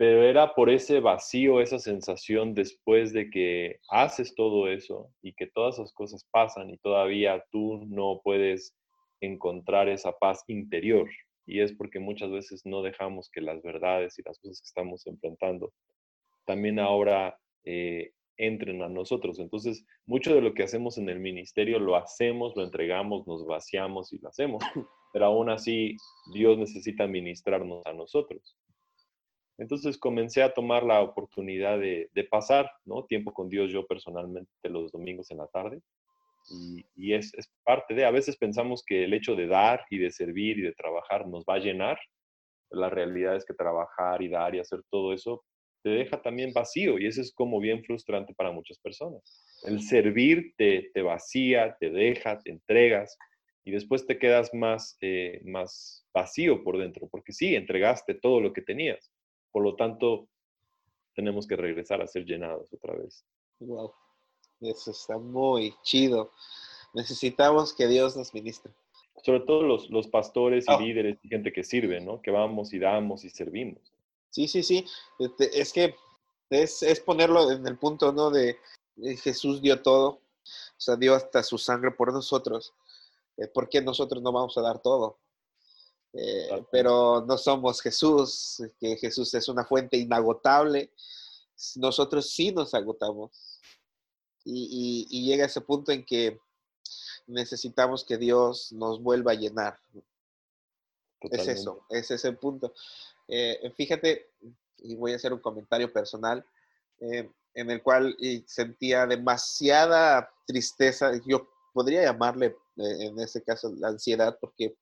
Pero 0.00 0.22
era 0.22 0.54
por 0.54 0.70
ese 0.70 0.98
vacío, 0.98 1.60
esa 1.60 1.78
sensación 1.78 2.54
después 2.54 3.12
de 3.12 3.28
que 3.28 3.80
haces 3.90 4.34
todo 4.34 4.66
eso 4.66 5.12
y 5.20 5.34
que 5.34 5.46
todas 5.46 5.74
esas 5.74 5.92
cosas 5.92 6.26
pasan 6.30 6.70
y 6.70 6.78
todavía 6.78 7.44
tú 7.50 7.84
no 7.86 8.22
puedes 8.24 8.74
encontrar 9.20 9.90
esa 9.90 10.12
paz 10.12 10.42
interior. 10.46 11.06
Y 11.44 11.60
es 11.60 11.74
porque 11.74 12.00
muchas 12.00 12.30
veces 12.30 12.62
no 12.64 12.80
dejamos 12.80 13.28
que 13.30 13.42
las 13.42 13.62
verdades 13.62 14.18
y 14.18 14.22
las 14.22 14.38
cosas 14.38 14.62
que 14.62 14.68
estamos 14.68 15.06
enfrentando 15.06 15.70
también 16.46 16.78
ahora 16.78 17.38
eh, 17.64 18.12
entren 18.38 18.80
a 18.80 18.88
nosotros. 18.88 19.38
Entonces, 19.38 19.84
mucho 20.06 20.34
de 20.34 20.40
lo 20.40 20.54
que 20.54 20.62
hacemos 20.62 20.96
en 20.96 21.10
el 21.10 21.20
ministerio 21.20 21.78
lo 21.78 21.96
hacemos, 21.96 22.56
lo 22.56 22.64
entregamos, 22.64 23.26
nos 23.26 23.44
vaciamos 23.44 24.14
y 24.14 24.18
lo 24.18 24.30
hacemos. 24.30 24.64
Pero 25.12 25.26
aún 25.26 25.50
así, 25.50 25.98
Dios 26.32 26.56
necesita 26.56 27.06
ministrarnos 27.06 27.84
a 27.84 27.92
nosotros. 27.92 28.56
Entonces 29.60 29.98
comencé 29.98 30.42
a 30.42 30.54
tomar 30.54 30.82
la 30.84 31.02
oportunidad 31.02 31.78
de, 31.78 32.08
pasar 32.30 32.70
¿no? 32.86 33.04
tiempo 33.04 33.32
con 33.34 33.50
Dios 33.50 33.70
yo 33.70 33.86
personalmente 33.86 34.50
los 34.64 34.90
domingos 34.90 35.30
en 35.30 35.36
la 35.36 35.46
tarde. 35.48 35.80
Y, 36.96 37.12
es, 37.12 37.30
parte 37.62 37.94
de, 37.94 38.06
a 38.06 38.10
veces 38.10 38.38
pensamos 38.38 38.82
que 38.84 39.04
el 39.04 39.12
hecho 39.12 39.36
de 39.36 39.46
dar 39.46 39.84
y 39.90 39.98
de 39.98 40.10
servir 40.10 40.58
y 40.58 40.62
de 40.62 40.72
trabajar 40.72 41.28
nos 41.28 41.44
va 41.44 41.56
a 41.56 41.58
llenar. 41.58 41.98
La 42.70 42.88
realidad 42.88 43.36
es 43.36 43.44
que 43.44 43.52
trabajar 43.52 44.22
y 44.22 44.28
dar 44.28 44.54
y 44.54 44.60
hacer 44.60 44.80
todo 44.90 45.12
eso 45.12 45.44
te 45.82 45.90
deja 45.90 46.20
también 46.20 46.52
vacío 46.52 46.98
y 46.98 47.06
eso 47.06 47.20
es 47.20 47.32
como 47.32 47.60
bien 47.60 47.82
frustrante 47.84 48.34
para 48.34 48.52
muchas 48.52 48.78
personas. 48.78 49.22
El 49.64 49.80
servir 49.82 50.54
te, 50.56 50.90
vacía, 51.02 51.76
te 51.78 51.90
deja, 51.90 52.38
te 52.38 52.50
entregas 52.50 53.16
y 53.64 53.72
después 53.72 54.06
te 54.06 54.18
quedas 54.18 54.52
más, 54.54 54.96
eh, 55.00 55.40
más 55.44 56.06
vacío 56.14 56.62
por 56.64 56.78
dentro, 56.78 57.08
porque 57.10 57.32
sí, 57.32 57.54
entregaste 57.54 58.14
todo 58.14 58.40
lo 58.40 58.52
que 58.52 58.62
tenías, 58.62 59.10
por 59.52 59.62
lo 59.62 59.76
tanto, 59.76 60.28
tenemos 61.14 61.46
que 61.46 61.56
regresar 61.56 62.00
a 62.02 62.06
ser 62.06 62.24
llenados 62.24 62.72
otra 62.72 62.94
vez. 62.94 63.24
Wow, 63.60 63.92
eso 64.60 64.90
está 64.90 65.18
muy 65.18 65.74
chido. 65.82 66.30
Necesitamos 66.94 67.72
que 67.72 67.86
Dios 67.86 68.16
nos 68.16 68.32
ministre. 68.34 68.72
Sobre 69.22 69.40
todo 69.40 69.62
los, 69.62 69.90
los 69.90 70.08
pastores 70.08 70.64
y 70.66 70.72
oh. 70.72 70.80
líderes 70.80 71.18
y 71.22 71.28
gente 71.28 71.52
que 71.52 71.62
sirve, 71.62 72.00
¿no? 72.00 72.22
Que 72.22 72.30
vamos 72.30 72.72
y 72.72 72.78
damos 72.78 73.24
y 73.24 73.30
servimos. 73.30 73.92
Sí, 74.30 74.48
sí, 74.48 74.62
sí. 74.62 74.84
Este, 75.18 75.60
es 75.60 75.72
que 75.72 75.94
es, 76.50 76.82
es 76.82 77.00
ponerlo 77.00 77.50
en 77.50 77.66
el 77.66 77.78
punto, 77.78 78.12
¿no? 78.12 78.30
De, 78.30 78.56
Jesús 79.22 79.62
dio 79.62 79.80
todo, 79.80 80.08
o 80.10 80.20
sea, 80.76 80.96
dio 80.96 81.14
hasta 81.14 81.42
su 81.42 81.56
sangre 81.56 81.90
por 81.90 82.12
nosotros. 82.12 82.74
Eh, 83.38 83.46
¿Por 83.46 83.68
qué 83.68 83.80
nosotros 83.80 84.22
no 84.22 84.32
vamos 84.32 84.58
a 84.58 84.62
dar 84.62 84.80
todo? 84.80 85.18
Eh, 86.12 86.64
pero 86.72 87.24
no 87.26 87.38
somos 87.38 87.80
Jesús, 87.80 88.62
que 88.80 88.96
Jesús 88.96 89.32
es 89.34 89.48
una 89.48 89.64
fuente 89.64 89.96
inagotable. 89.96 90.92
Nosotros 91.76 92.30
sí 92.30 92.52
nos 92.52 92.74
agotamos. 92.74 93.60
Y, 94.44 95.06
llega 95.26 95.46
ese 95.46 95.60
punto 95.60 95.92
en 95.92 96.04
que 96.04 96.40
necesitamos 97.26 98.04
que 98.04 98.16
Dios 98.16 98.72
nos 98.72 99.00
vuelva 99.00 99.32
a 99.32 99.36
llenar. 99.36 99.78
Es 101.20 101.46
eso, 101.46 101.84
es 101.90 102.10
ese 102.10 102.32
punto. 102.32 102.72
Eh, 103.28 103.72
fíjate, 103.76 104.30
y 104.78 104.96
voy 104.96 105.12
a 105.12 105.16
hacer 105.16 105.32
un 105.32 105.40
comentario 105.40 105.92
personal, 105.92 106.44
eh, 107.00 107.30
en 107.54 107.70
el 107.70 107.82
cual 107.82 108.16
sentía 108.46 109.06
demasiada 109.06 110.30
tristeza, 110.46 111.12
yo 111.26 111.48
podría 111.72 112.02
llamarle 112.02 112.56
eh, 112.76 113.06
en 113.06 113.18
este 113.20 113.42
caso 113.42 113.72
la 113.76 113.88
ansiedad, 113.88 114.36
porque 114.40 114.76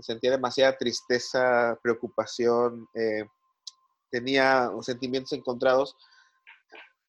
sentía 0.00 0.30
demasiada 0.30 0.76
tristeza, 0.76 1.78
preocupación, 1.82 2.88
tenía 4.10 4.70
sentimientos 4.82 5.32
encontrados, 5.32 5.96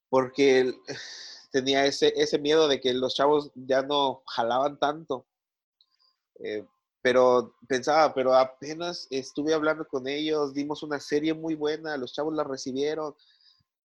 porque 0.10 0.74
tenía 1.52 1.86
ese, 1.86 2.14
ese 2.16 2.40
miedo 2.40 2.68
de 2.68 2.80
que 2.80 2.94
los 2.94 3.16
chavos 3.16 3.52
ya 3.56 3.82
no 3.82 4.24
jalaban 4.28 4.80
tanto. 4.80 5.26
Eh, 6.44 6.66
pero 7.02 7.56
pensaba, 7.68 8.14
pero 8.14 8.36
apenas 8.36 9.08
estuve 9.10 9.54
hablando 9.54 9.88
con 9.88 10.08
ellos, 10.08 10.54
dimos 10.54 10.84
una 10.84 11.00
serie 11.00 11.34
muy 11.34 11.56
buena, 11.56 11.98
los 11.98 12.14
chavos 12.14 12.36
la 12.36 12.44
recibieron, 12.44 13.16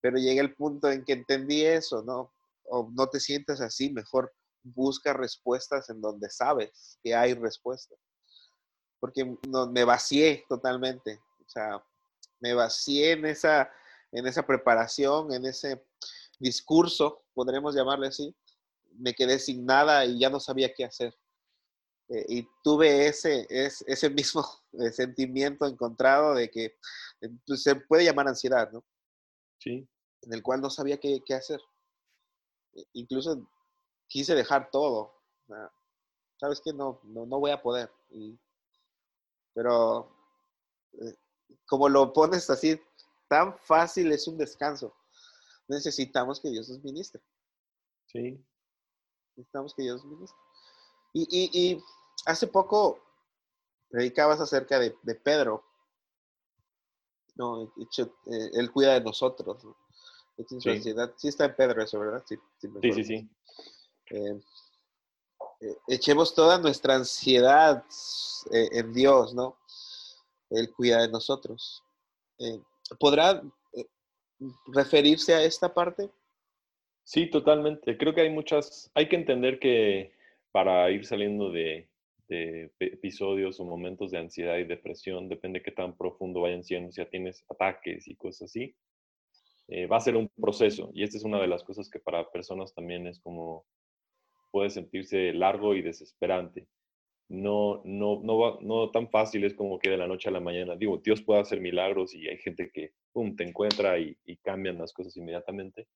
pero 0.00 0.18
llegué 0.18 0.40
al 0.40 0.54
punto 0.54 0.90
en 0.90 1.04
que 1.04 1.12
entendí 1.12 1.64
eso, 1.64 2.02
¿no? 2.02 2.32
O 2.64 2.90
no 2.92 3.06
te 3.08 3.20
sientas 3.20 3.60
así, 3.60 3.92
mejor 3.92 4.32
busca 4.64 5.12
respuestas 5.12 5.90
en 5.90 6.00
donde 6.00 6.28
sabes 6.28 6.98
que 7.04 7.14
hay 7.14 7.34
respuestas. 7.34 7.98
Porque 9.04 9.36
no, 9.46 9.66
me 9.66 9.84
vacié 9.84 10.46
totalmente, 10.48 11.20
o 11.44 11.46
sea, 11.46 11.84
me 12.40 12.54
vacié 12.54 13.12
en 13.12 13.26
esa, 13.26 13.70
en 14.10 14.26
esa 14.26 14.46
preparación, 14.46 15.30
en 15.30 15.44
ese 15.44 15.84
discurso, 16.38 17.22
podremos 17.34 17.74
llamarle 17.74 18.06
así, 18.06 18.34
me 18.92 19.12
quedé 19.12 19.38
sin 19.38 19.66
nada 19.66 20.06
y 20.06 20.18
ya 20.18 20.30
no 20.30 20.40
sabía 20.40 20.72
qué 20.72 20.86
hacer. 20.86 21.14
Eh, 22.08 22.24
y 22.30 22.48
tuve 22.62 23.06
ese, 23.06 23.46
ese, 23.50 24.08
mismo 24.10 24.42
eh, 24.72 24.90
sentimiento 24.90 25.66
encontrado 25.66 26.32
de 26.32 26.48
que 26.48 26.64
eh, 27.20 27.28
pues, 27.46 27.62
se 27.62 27.76
puede 27.76 28.06
llamar 28.06 28.26
ansiedad, 28.26 28.72
¿no? 28.72 28.82
Sí. 29.58 29.86
En 30.22 30.32
el 30.32 30.42
cual 30.42 30.62
no 30.62 30.70
sabía 30.70 30.98
qué, 30.98 31.20
qué 31.26 31.34
hacer. 31.34 31.60
incluso 32.94 33.46
quise 34.08 34.34
dejar 34.34 34.70
todo. 34.70 35.12
¿Sabes 36.40 36.62
qué? 36.64 36.72
No, 36.72 37.02
no, 37.04 37.26
no 37.26 37.38
voy 37.38 37.50
a 37.50 37.60
poder. 37.60 37.90
Pero 39.54 40.10
como 41.66 41.88
lo 41.88 42.12
pones 42.12 42.50
así, 42.50 42.80
tan 43.28 43.56
fácil 43.58 44.12
es 44.12 44.28
un 44.28 44.36
descanso 44.36 44.94
necesitamos 45.68 46.40
que 46.40 46.50
Dios 46.50 46.68
nos 46.68 46.82
ministre. 46.82 47.20
Sí. 48.06 48.38
Necesitamos 49.36 49.74
que 49.74 49.82
Dios 49.82 50.04
nos 50.04 50.12
ministre. 50.12 50.38
Y, 51.12 51.82
hace 52.26 52.46
poco 52.46 53.00
predicabas 53.88 54.40
acerca 54.40 54.78
de, 54.78 54.90
Pedro. 55.22 55.64
No, 57.36 57.64
eh, 57.64 58.50
él 58.54 58.70
cuida 58.70 58.94
de 58.94 59.00
nosotros. 59.00 59.64
¿no? 59.64 59.76
Sí. 61.16 61.28
está 61.28 61.44
en 61.46 61.56
Pedro 61.56 61.82
eso, 61.82 61.98
¿verdad? 61.98 62.24
Sí, 62.26 62.36
sí, 62.58 63.04
sí. 63.04 63.30
Eh, 64.10 64.30
eh, 64.30 64.42
echemos 65.88 66.34
toda 66.34 66.58
nuestra 66.58 66.96
ansiedad 66.96 67.84
en 68.50 68.92
Dios, 68.92 69.34
¿no? 69.34 69.56
Él 70.50 70.72
cuida 70.72 71.02
de 71.02 71.08
nosotros. 71.08 71.82
¿Podrá 72.98 73.42
referirse 74.66 75.34
a 75.34 75.42
esta 75.42 75.72
parte? 75.72 76.10
Sí, 77.04 77.28
totalmente. 77.28 77.96
Creo 77.98 78.14
que 78.14 78.22
hay 78.22 78.30
muchas, 78.30 78.90
hay 78.94 79.08
que 79.08 79.16
entender 79.16 79.58
que 79.58 80.12
para 80.52 80.90
ir 80.90 81.04
saliendo 81.04 81.50
de, 81.50 81.88
episodios 82.80 83.60
o 83.60 83.64
momentos 83.64 84.10
de 84.10 84.18
ansiedad 84.18 84.56
y 84.56 84.64
depresión, 84.64 85.28
depende 85.28 85.58
de 85.58 85.64
qué 85.64 85.70
tan 85.70 85.96
profundo 85.96 86.40
vayan 86.40 86.64
siendo, 86.64 86.90
si 86.90 87.00
ya 87.00 87.08
tienes 87.08 87.44
ataques 87.48 88.08
y 88.08 88.16
cosas 88.16 88.50
así, 88.50 88.74
eh, 89.68 89.86
va 89.86 89.98
a 89.98 90.00
ser 90.00 90.16
un 90.16 90.28
proceso. 90.28 90.90
Y 90.94 91.04
esta 91.04 91.18
es 91.18 91.24
una 91.24 91.40
de 91.40 91.46
las 91.46 91.62
cosas 91.62 91.88
que 91.90 92.00
para 92.00 92.30
personas 92.30 92.74
también 92.74 93.06
es 93.06 93.20
como, 93.20 93.66
puede 94.54 94.70
sentirse 94.70 95.32
largo 95.32 95.74
y 95.74 95.82
desesperante 95.82 96.68
no, 97.28 97.82
no, 97.84 98.20
no, 98.22 98.58
no 98.60 98.90
tan 98.90 99.08
fácil 99.08 99.44
es 99.44 99.54
como 99.54 99.78
que 99.78 99.90
de 99.90 99.96
la 99.96 100.06
noche 100.06 100.28
a 100.28 100.32
la 100.32 100.40
mañana. 100.40 100.76
Digo, 100.76 100.98
Dios 100.98 101.22
puede 101.22 101.40
hacer 101.40 101.60
milagros 101.60 102.14
y 102.14 102.28
hay 102.28 102.38
gente 102.38 102.70
que, 102.72 102.92
pum, 103.12 103.34
te 103.34 103.44
encuentra 103.44 103.98
y, 103.98 104.16
cambian 104.42 104.78
las 104.78 104.92
cosas 104.92 105.16
inmediatamente. 105.16 105.86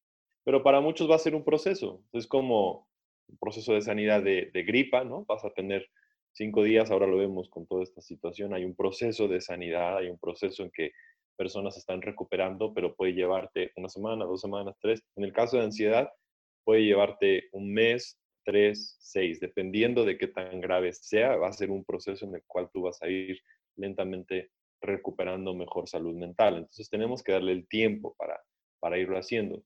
Pero 0.45 0.63
para 0.63 0.81
muchos 0.81 1.11
va 1.11 1.17
a 1.17 1.21
ser 1.21 1.35
un 1.35 1.45
proceso. 1.45 2.03
Es 2.13 2.27
como 2.27 2.89
un 3.29 3.37
proceso 3.39 3.75
de 3.75 3.83
sanidad 3.83 4.23
de, 4.23 4.51
gripa, 4.67 5.05
¿no? 5.05 5.25
Vas 5.27 5.45
a 5.45 5.51
tener 5.51 5.87
cinco 6.33 6.63
días, 6.63 6.91
ahora 6.91 7.07
lo 7.07 7.19
vemos 7.19 7.51
con 7.51 7.67
toda 7.67 7.83
esta 7.83 8.01
situación. 8.01 8.55
Hay 8.55 8.65
un 8.65 8.75
proceso 8.75 9.29
de 9.29 9.41
sanidad, 9.41 9.99
hay 9.99 10.09
un 10.09 10.19
proceso 10.19 10.63
en 10.63 10.71
que 10.71 10.93
personas 11.37 11.77
están 11.77 12.01
recuperando, 12.01 12.73
pero 12.73 12.97
puede 12.97 13.13
llevarte 13.13 13.73
una 13.77 13.89
semana, 13.89 14.25
dos 14.25 14.41
semanas, 14.41 14.77
tres. 14.81 15.03
En 15.17 15.25
el 15.25 15.33
caso 15.33 15.59
de 15.59 15.65
ansiedad, 15.65 16.11
puede 16.65 16.85
llevarte 16.85 17.45
un 17.53 17.73
mes, 17.73 18.19
3, 18.49 18.97
6, 18.99 19.41
dependiendo 19.41 20.07
de 20.07 20.17
qué 20.17 20.27
tan 20.27 20.59
grave 20.63 20.95
sea, 20.95 21.37
va 21.37 21.49
a 21.49 21.53
ser 21.53 21.71
un 21.71 21.85
proceso 21.85 22.25
en 22.25 22.35
el 22.35 22.43
cual 22.47 22.71
tú 22.73 22.81
vas 22.81 23.03
a 23.03 23.07
ir 23.07 23.39
lentamente 23.77 24.53
recuperando 24.81 25.55
mejor 25.55 25.87
salud 25.87 26.15
mental. 26.15 26.57
Entonces 26.57 26.89
tenemos 26.89 27.23
que 27.23 27.33
darle 27.33 27.53
el 27.53 27.69
tiempo 27.69 28.15
para, 28.17 28.41
para 28.81 28.97
irlo 28.97 29.19
haciendo. 29.19 29.63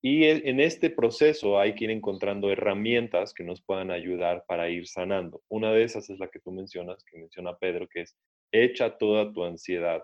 Y 0.00 0.22
e, 0.22 0.48
en 0.48 0.60
este 0.60 0.88
proceso 0.88 1.58
hay 1.58 1.74
que 1.74 1.82
ir 1.82 1.90
encontrando 1.90 2.48
herramientas 2.52 3.34
que 3.34 3.42
nos 3.42 3.60
puedan 3.60 3.90
ayudar 3.90 4.44
para 4.46 4.70
ir 4.70 4.86
sanando. 4.86 5.42
Una 5.48 5.72
de 5.72 5.82
esas 5.82 6.08
es 6.08 6.20
la 6.20 6.28
que 6.28 6.38
tú 6.38 6.52
mencionas, 6.52 7.02
que 7.02 7.18
menciona 7.18 7.58
Pedro, 7.58 7.88
que 7.88 8.02
es 8.02 8.16
echa 8.52 8.98
toda 8.98 9.32
tu 9.32 9.42
ansiedad 9.42 10.00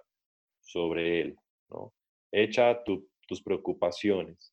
sobre 0.60 1.20
él, 1.20 1.36
¿no? 1.70 1.94
Echa 2.32 2.82
tus 2.82 3.42
preocupaciones. 3.44 4.52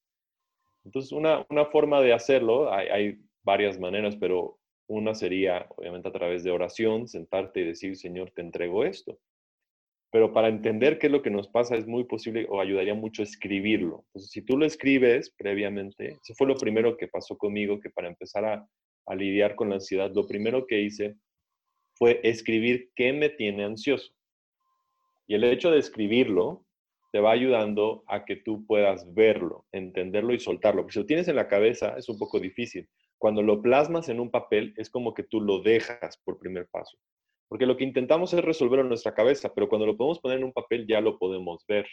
Entonces, 0.84 1.12
una, 1.12 1.44
una, 1.50 1.66
forma 1.66 2.00
de 2.02 2.14
hacerlo, 2.14 2.72
hay, 2.72 2.88
hay 2.90 3.26
varias 3.46 3.80
maneras, 3.80 4.18
pero 4.18 4.60
una 4.88 5.16
sería, 5.16 5.68
obviamente, 5.78 6.10
a 6.10 6.12
través 6.12 6.44
de 6.44 6.52
oración, 6.52 7.08
sentarte 7.08 7.62
y 7.62 7.66
decir, 7.66 7.96
Señor, 7.96 8.32
te 8.32 8.42
entrego 8.42 8.84
esto. 8.84 9.20
Pero 10.12 10.34
para 10.34 10.48
entender 10.48 10.98
qué 10.98 11.08
es 11.08 11.12
lo 11.12 11.22
que 11.22 11.30
nos 11.30 11.48
pasa 11.48 11.76
es 11.76 11.88
muy 11.88 12.06
posible 12.06 12.46
o 12.50 12.62
ayudaría 12.62 12.94
mucho 12.94 13.24
escribirlo. 13.24 14.06
Si 14.16 14.42
tú 14.42 14.58
lo 14.58 14.66
escribes 14.66 15.34
previamente, 15.38 16.18
eso 16.22 16.34
fue 16.38 16.48
lo 16.48 16.56
primero 16.56 16.98
que 16.98 17.08
pasó 17.08 17.38
conmigo, 17.38 17.80
que 17.80 17.90
para 17.90 18.08
empezar 18.08 18.46
a, 18.46 18.68
a 19.08 19.16
lidiar 19.16 19.56
con 19.56 19.70
la 19.70 19.76
ansiedad, 19.76 20.12
lo 20.14 20.28
primero 20.28 20.66
que 20.68 20.82
hice 20.82 21.16
fue 21.96 22.20
escribir 22.24 22.92
qué 22.96 23.14
me 23.14 23.30
tiene 23.30 23.64
ansioso. 23.64 24.14
Y 25.28 25.36
el 25.36 25.44
hecho 25.44 25.72
de 25.72 25.80
escribirlo 25.80 26.66
te 27.12 27.20
va 27.20 27.32
ayudando 27.32 28.04
a 28.08 28.26
que 28.26 28.36
tú 28.36 28.66
puedas 28.66 29.14
verlo, 29.14 29.66
entenderlo 29.72 30.34
y 30.34 30.40
soltarlo. 30.40 30.82
Porque 30.82 30.94
si 30.94 31.00
lo 31.00 31.06
tienes 31.06 31.28
en 31.28 31.38
la 31.38 31.48
cabeza 31.48 31.96
es 31.98 32.10
un 32.10 32.20
poco 32.20 32.40
difícil. 32.40 32.88
Cuando 33.18 33.42
lo 33.42 33.62
plasmas 33.62 34.10
en 34.10 34.20
un 34.20 34.30
papel, 34.30 34.74
es 34.78 34.90
como 34.90 35.14
que 35.14 35.24
tú 35.24 35.42
lo 35.42 35.62
dejas 35.62 36.18
por 36.24 36.38
primer 36.38 36.68
paso. 36.68 36.98
Porque 37.48 37.66
lo 37.66 37.78
que 37.78 37.84
intentamos 37.84 38.34
es 38.34 38.44
resolverlo 38.44 38.82
en 38.84 38.90
nuestra 38.90 39.14
cabeza, 39.14 39.54
pero 39.54 39.70
cuando 39.70 39.86
lo 39.86 39.96
podemos 39.96 40.20
poner 40.20 40.40
en 40.40 40.46
un 40.46 40.54
papel 40.54 40.86
ya 40.88 41.00
lo 41.02 41.18
podemos 41.18 41.66
ver 41.68 41.88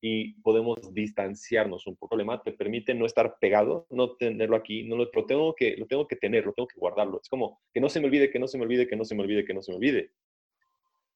y 0.00 0.34
podemos 0.42 0.94
distanciarnos 0.94 1.86
un 1.86 1.96
poco. 1.96 2.10
Problema 2.10 2.42
te 2.42 2.52
permite 2.52 2.94
no 2.94 3.04
estar 3.04 3.38
pegado, 3.40 3.86
no 3.90 4.16
tenerlo 4.16 4.56
aquí, 4.56 4.84
no 4.84 4.96
lo, 4.96 5.10
tengo 5.26 5.54
que, 5.54 5.76
lo 5.76 5.86
tengo 5.86 6.06
que 6.06 6.16
tener, 6.16 6.46
lo 6.46 6.52
tengo 6.52 6.68
que 6.68 6.78
guardarlo. 6.78 7.20
Es 7.20 7.28
como 7.28 7.60
que 7.72 7.80
no 7.80 7.88
se 7.88 8.00
me 8.00 8.06
olvide, 8.06 8.30
que 8.30 8.38
no 8.38 8.46
se 8.46 8.58
me 8.58 8.64
olvide, 8.64 8.86
que 8.86 8.96
no 8.96 9.04
se 9.04 9.14
me 9.14 9.22
olvide, 9.22 9.44
que 9.44 9.54
no 9.54 9.62
se 9.62 9.72
me 9.72 9.76
olvide. 9.76 10.12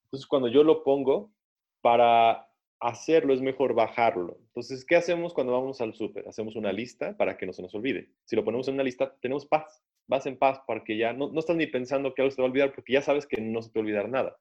Entonces, 0.05 0.27
cuando 0.27 0.49
yo 0.49 0.65
lo 0.65 0.83
pongo, 0.83 1.33
para 1.81 2.52
hacerlo 2.83 3.33
es 3.33 3.41
mejor 3.41 3.75
bajarlo. 3.75 4.37
Entonces, 4.49 4.85
¿qué 4.85 4.97
hacemos 4.97 5.33
cuando 5.33 5.53
vamos 5.53 5.81
al 5.81 5.95
súper? 5.95 6.29
Hacemos 6.29 6.57
una 6.57 6.73
lista 6.73 7.17
para 7.17 7.37
que 7.37 7.47
no 7.47 7.53
se 7.53 7.63
nos 7.63 7.75
olvide. 7.75 8.11
Si 8.25 8.35
lo 8.35 8.45
ponemos 8.45 8.67
en 8.69 8.75
una 8.75 8.83
lista, 8.83 9.17
tenemos 9.21 9.47
paz. 9.47 9.83
Vas 10.09 10.27
en 10.27 10.37
paz 10.37 10.61
porque 10.67 10.97
ya 10.97 11.13
no, 11.13 11.31
no 11.31 11.39
estás 11.39 11.57
ni 11.57 11.69
pensando 11.69 12.13
que 12.13 12.23
algo 12.23 12.31
se 12.31 12.37
te 12.37 12.43
va 12.43 12.49
a 12.49 12.51
olvidar 12.51 12.75
porque 12.75 12.93
ya 12.93 13.01
sabes 13.01 13.27
que 13.27 13.41
no 13.41 13.63
se 13.63 13.71
te 13.71 13.79
va 13.79 13.83
a 13.83 13.87
olvidar 13.87 14.09
nada. 14.09 14.37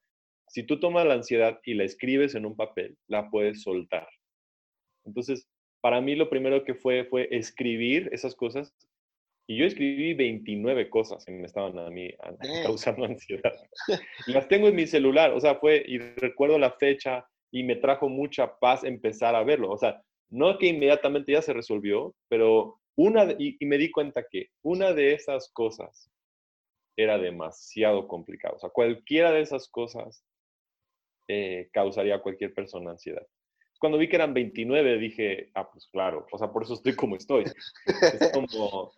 Si 0.48 0.64
tú 0.64 0.80
tomas 0.80 1.06
la 1.06 1.14
ansiedad 1.14 1.60
y 1.64 1.74
la 1.74 1.84
escribes 1.84 2.34
en 2.34 2.44
un 2.44 2.56
papel, 2.56 2.98
la 3.06 3.30
puedes 3.30 3.62
soltar. 3.62 4.08
Entonces, 5.04 5.48
para 5.80 6.00
mí 6.00 6.16
lo 6.16 6.28
primero 6.28 6.64
que 6.64 6.74
fue 6.74 7.04
fue 7.04 7.28
escribir 7.30 8.08
esas 8.12 8.34
cosas 8.34 8.74
y 9.46 9.56
yo 9.56 9.66
escribí 9.66 10.14
29 10.14 10.90
cosas 10.90 11.24
que 11.24 11.32
me 11.32 11.46
estaban 11.46 11.78
a 11.78 11.90
mí 11.90 12.12
causando 12.64 13.04
ansiedad. 13.04 13.52
Y 14.26 14.32
las 14.32 14.48
tengo 14.48 14.68
en 14.68 14.74
mi 14.74 14.86
celular, 14.86 15.32
o 15.32 15.40
sea, 15.40 15.54
fue, 15.56 15.84
y 15.86 15.98
recuerdo 15.98 16.58
la 16.58 16.72
fecha, 16.72 17.24
y 17.52 17.62
me 17.62 17.76
trajo 17.76 18.08
mucha 18.08 18.58
paz 18.58 18.82
empezar 18.82 19.36
a 19.36 19.44
verlo. 19.44 19.70
O 19.70 19.78
sea, 19.78 20.02
no 20.30 20.58
que 20.58 20.66
inmediatamente 20.66 21.32
ya 21.32 21.42
se 21.42 21.52
resolvió, 21.52 22.14
pero 22.28 22.80
una, 22.96 23.36
y, 23.38 23.56
me 23.66 23.78
di 23.78 23.90
cuenta 23.90 24.24
que 24.28 24.48
una 24.62 24.92
de 24.92 25.12
esas 25.12 25.50
cosas 25.52 26.10
era 26.96 27.18
demasiado 27.18 28.08
complicado. 28.08 28.56
O 28.56 28.58
sea, 28.58 28.70
cualquiera 28.70 29.30
de 29.30 29.42
esas 29.42 29.68
cosas 29.68 30.24
eh, 31.28 31.68
causaría 31.72 32.16
a 32.16 32.22
cualquier 32.22 32.54
persona 32.54 32.90
ansiedad. 32.90 33.26
Cuando 33.78 33.98
vi 33.98 34.08
que 34.08 34.16
eran 34.16 34.32
29, 34.32 34.98
dije, 34.98 35.50
ah, 35.54 35.68
pues 35.70 35.88
claro, 35.88 36.26
o 36.30 36.38
sea, 36.38 36.52
por 36.52 36.62
eso 36.62 36.74
estoy 36.74 36.94
como 36.94 37.16
estoy. 37.16 37.44
Es 37.86 38.32
como, 38.32 38.92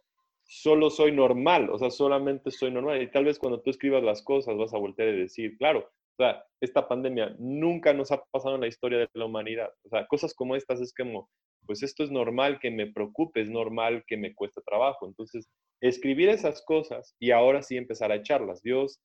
solo 0.44 0.90
soy 0.90 1.11
normal, 1.11 1.70
o 1.70 1.78
sea, 1.78 1.90
solamente 1.90 2.50
soy 2.50 2.70
normal. 2.70 3.02
Y 3.02 3.11
tal 3.11 3.25
vez 3.25 3.38
cuando 3.38 3.61
tú 3.61 3.70
escribas 3.70 4.02
las 4.02 4.23
cosas 4.23 4.56
vas 4.56 4.75
a 4.75 4.78
voltear 4.78 5.08
y 5.08 5.20
decir, 5.23 5.56
claro, 5.56 5.90
O 6.16 6.23
sea, 6.23 6.44
esta 6.61 6.87
pandemia 6.87 7.35
nunca 7.38 7.92
nos 7.92 8.12
ha 8.12 8.23
pasado 8.30 8.54
en 8.54 8.61
la 8.61 8.68
historia 8.68 8.99
de 8.99 9.09
la 9.14 9.25
humanidad. 9.25 9.71
O 9.85 9.88
sea, 9.88 10.06
cosas 10.06 10.33
como 10.33 10.54
estas 10.54 10.80
es 10.80 10.94
como, 10.94 11.28
pues 11.66 11.83
esto 11.83 12.04
es 12.04 12.11
normal 12.11 12.61
que 12.61 12.71
me 12.71 12.90
preocupe, 12.92 13.40
es 13.40 13.50
normal 13.50 14.04
que 14.06 14.16
me 14.16 14.35
cueste 14.35 14.61
trabajo. 14.64 15.09
Entonces, 15.09 15.50
escribir 15.80 16.28
esas 16.28 16.64
cosas 16.64 17.16
y 17.18 17.33
ahora 17.33 17.62
sí 17.62 17.76
empezar 17.76 18.12
a 18.12 18.16
echarlas. 18.16 18.62
Dios, 18.62 19.00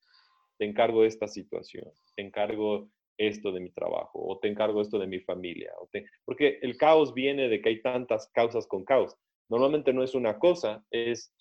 te 0.60 0.66
encargo 0.66 1.04
esta 1.04 1.28
situación, 1.28 1.92
te 2.16 2.22
encargo 2.22 2.90
esto 3.18 3.52
de 3.52 3.60
mi 3.60 3.72
trabajo, 3.72 4.26
o 4.26 4.40
te 4.40 4.48
encargo 4.48 4.82
esto 4.82 5.00
de 5.00 5.08
mi 5.08 5.20
familia. 5.20 5.72
O 5.80 5.90
Porque 6.26 6.60
el 6.62 6.78
caos 6.78 7.14
viene 7.14 7.50
de 7.50 7.62
que 7.62 7.70
hay 7.70 7.82
tantas 7.82 8.30
causas 8.34 8.68
con 8.68 8.86
caos. 8.86 9.16
Normalmente 9.50 9.94
no 9.94 10.04
es 10.04 10.14
una 10.14 10.38
cosa, 10.38 10.86
es 10.92 11.34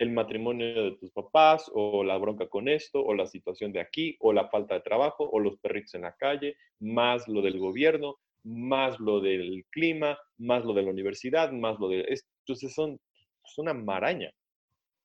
el 0.00 0.12
matrimonio 0.12 0.84
de 0.84 0.96
tus 0.96 1.10
papás, 1.10 1.70
o 1.74 2.02
la 2.02 2.16
bronca 2.16 2.48
con 2.48 2.68
esto, 2.68 3.04
o 3.04 3.12
la 3.12 3.26
situación 3.26 3.70
de 3.70 3.80
aquí, 3.80 4.16
o 4.20 4.32
la 4.32 4.48
falta 4.48 4.74
de 4.74 4.80
trabajo, 4.80 5.28
o 5.30 5.38
los 5.38 5.58
perritos 5.58 5.94
en 5.94 6.02
la 6.02 6.16
calle, 6.16 6.56
más 6.78 7.28
lo 7.28 7.42
del 7.42 7.58
gobierno, 7.58 8.16
más 8.42 8.98
lo 8.98 9.20
del 9.20 9.66
clima, 9.68 10.18
más 10.38 10.64
lo 10.64 10.72
de 10.72 10.84
la 10.84 10.90
universidad, 10.90 11.52
más 11.52 11.78
lo 11.78 11.90
de... 11.90 12.06
Entonces 12.38 12.72
son, 12.72 12.98
es 13.44 13.58
una 13.58 13.74
maraña. 13.74 14.32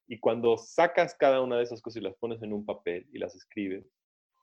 Y 0.08 0.18
cuando 0.18 0.58
sacas 0.58 1.14
cada 1.14 1.42
una 1.42 1.58
de 1.58 1.64
esas 1.64 1.82
cosas 1.82 2.02
y 2.02 2.06
las 2.06 2.16
pones 2.16 2.42
en 2.42 2.54
un 2.54 2.66
papel 2.66 3.06
y 3.12 3.20
las 3.20 3.36
escribes, 3.36 3.86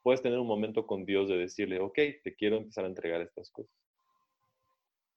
puedes 0.03 0.21
tener 0.21 0.37
un 0.37 0.45
momento 0.45 0.85
con 0.85 1.03
Dios 1.03 1.29
de 1.29 1.37
decirle, 1.37 1.79
ok, 1.79 1.97
te 2.23 2.35
quiero 2.37 2.57
empezar 2.57 2.85
a 2.85 2.89
entregar 2.89 3.21
estas 3.21 3.49
cosas. 3.49 3.73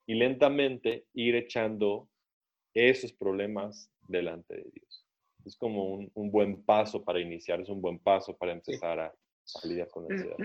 Y 0.07 0.15
lentamente 0.15 1.05
ir 1.13 1.35
echando 1.35 2.09
esos 2.73 3.13
problemas 3.13 3.91
delante 4.07 4.55
de 4.55 4.71
Dios 4.73 5.06
es 5.47 5.55
como 5.55 6.09
un, 6.13 6.31
buen 6.31 6.63
paso 6.63 7.03
para 7.03 7.19
iniciar, 7.19 7.61
es 7.61 7.69
un 7.69 7.81
buen 7.81 7.99
paso 7.99 8.35
para 8.35 8.51
empezar 8.51 8.99
a, 8.99 9.13
lidiar 9.63 9.87
con 9.89 10.07
la 10.07 10.15
ansiedad. 10.15 10.37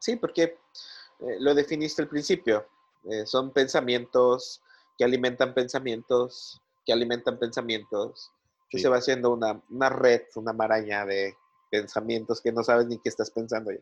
Sí, 0.00 0.16
porque 0.16 0.42
eh, 0.42 1.36
lo 1.40 1.54
definiste 1.54 2.02
al 2.02 2.08
principio. 2.08 2.66
Eh, 3.10 3.26
son 3.26 3.52
pensamientos 3.52 4.62
que 4.96 5.04
alimentan 5.04 5.52
pensamientos, 5.52 6.60
que 6.84 6.92
alimentan 6.92 7.38
pensamientos. 7.38 8.32
que 8.68 8.78
Se 8.78 8.88
va 8.88 8.98
haciendo 8.98 9.32
una, 9.32 9.60
una, 9.68 9.88
red, 9.88 10.22
una 10.36 10.52
maraña 10.52 11.04
de 11.04 11.34
pensamientos 11.70 12.40
que 12.40 12.52
no 12.52 12.62
sabes 12.62 12.86
ni 12.86 12.98
qué 12.98 13.08
estás 13.08 13.30
pensando 13.30 13.72
ya. 13.72 13.80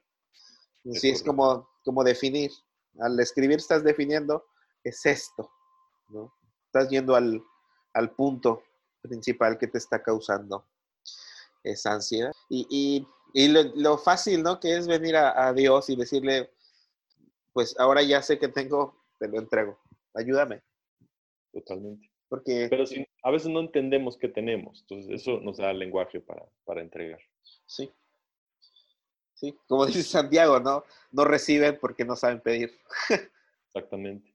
Sí, 0.93 1.11
es 1.11 1.23
como, 1.23 1.69
como 1.85 2.05
definir. 2.05 2.51
Al 3.01 3.19
escribir 3.19 3.57
estás 3.57 3.83
definiendo, 3.83 4.45
es 4.83 5.05
esto, 5.07 5.51
¿no? 6.09 6.33
Estás 6.67 6.91
yendo 6.91 7.17
al, 7.17 7.43
al 7.95 8.11
punto 8.11 8.63
principal 9.09 9.59
que 9.59 9.67
te 9.67 9.79
está 9.79 10.03
causando 10.03 10.67
esa 11.63 11.93
ansiedad. 11.93 12.33
Y, 12.49 13.07
lo, 13.35 13.99
fácil, 13.99 14.43
¿no? 14.43 14.61
Que 14.61 14.77
es 14.77 14.87
venir 14.87 15.17
a, 15.17 15.53
Dios 15.53 15.91
y 15.91 15.97
decirle, 15.97 16.51
pues 17.53 17.79
ahora 17.79 18.03
ya 18.03 18.23
sé 18.23 18.39
que 18.39 18.49
tengo, 18.49 19.03
te 19.19 19.29
lo 19.29 19.39
entrego, 19.39 19.79
ayúdame. 20.15 20.63
Totalmente. 21.53 22.11
Porque, 22.29 22.67
Pero 22.69 22.87
si, 22.87 23.07
a 23.23 23.31
veces 23.31 23.49
no 23.49 23.61
entendemos 23.61 24.17
qué 24.17 24.29
tenemos, 24.29 24.81
entonces 24.81 25.21
eso 25.21 25.39
nos 25.41 25.59
da 25.59 25.71
el 25.71 25.79
lenguaje 25.79 26.21
para, 26.21 26.45
para 26.65 26.81
entregar. 26.81 27.21
Sí. 27.67 27.93
Sí, 29.35 29.57
como 29.69 29.85
dice 29.87 30.03
Santiago, 30.03 30.59
¿no? 30.59 30.85
No 31.11 31.25
reciben 31.25 31.79
porque 31.81 32.05
no 32.05 32.17
saben 32.17 32.41
pedir. 32.41 32.73
Exactamente. 33.67 34.33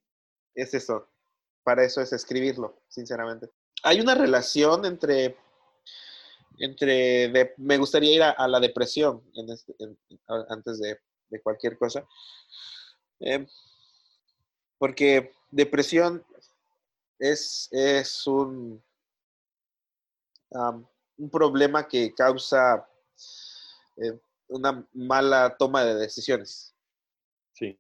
Es 0.54 0.74
eso. 0.74 1.08
Para 1.64 1.84
eso 1.84 2.02
es 2.02 2.14
escribirlo, 2.14 2.82
sinceramente 2.88 3.50
hay 3.84 4.02
una 4.02 4.16
relación 4.16 4.86
entre, 4.86 5.38
entre 6.58 7.54
me 7.58 7.78
gustaría 7.78 8.16
ir 8.16 8.24
a, 8.24 8.48
la 8.48 8.60
depresión 8.60 9.24
este, 9.36 9.76
antes 10.50 10.80
de, 10.80 11.00
cualquier 11.44 11.78
cosa, 11.78 12.08
eh, 13.20 13.46
porque 14.78 15.32
depresión 15.52 16.26
es, 17.20 17.68
es 17.72 18.26
un, 18.26 18.84
un 20.50 21.30
problema 21.30 21.88
que 21.88 22.14
causa 22.16 22.88
eh, 23.98 24.20
una 24.48 24.88
mala 24.94 25.56
toma 25.58 25.84
de 25.84 25.96
decisiones. 25.96 26.74
Sí. 27.54 27.78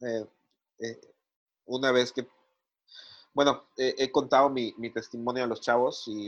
Eh, 0.00 0.26
una 1.64 1.92
vez 1.92 2.12
que 2.12 2.28
bueno, 3.38 3.68
he 3.76 4.10
contado 4.10 4.50
mi, 4.50 4.72
testimonio 4.92 5.44
a 5.44 5.46
los 5.46 5.60
chavos 5.60 6.08
y 6.08 6.26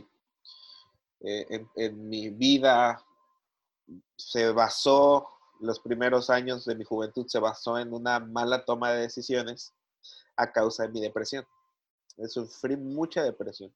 eh, 1.23 1.67
en, 1.75 2.09
mi 2.09 2.31
vida 2.31 3.05
se 4.15 4.53
basó, 4.53 5.27
los 5.59 5.81
primeros 5.81 6.31
años 6.31 6.65
de 6.65 6.77
mi 6.77 6.85
juventud 6.85 7.27
se 7.27 7.41
basó 7.41 7.81
en 7.81 7.93
una 7.93 8.21
mala 8.21 8.65
toma 8.65 8.93
de 8.93 9.01
decisiones 9.01 9.75
a 10.37 10.53
causa 10.53 10.85
de 10.85 10.91
mi 10.91 11.01
depresión. 11.01 11.45
Sufrí 12.29 12.77
mucha 12.77 13.25
depresión. 13.25 13.75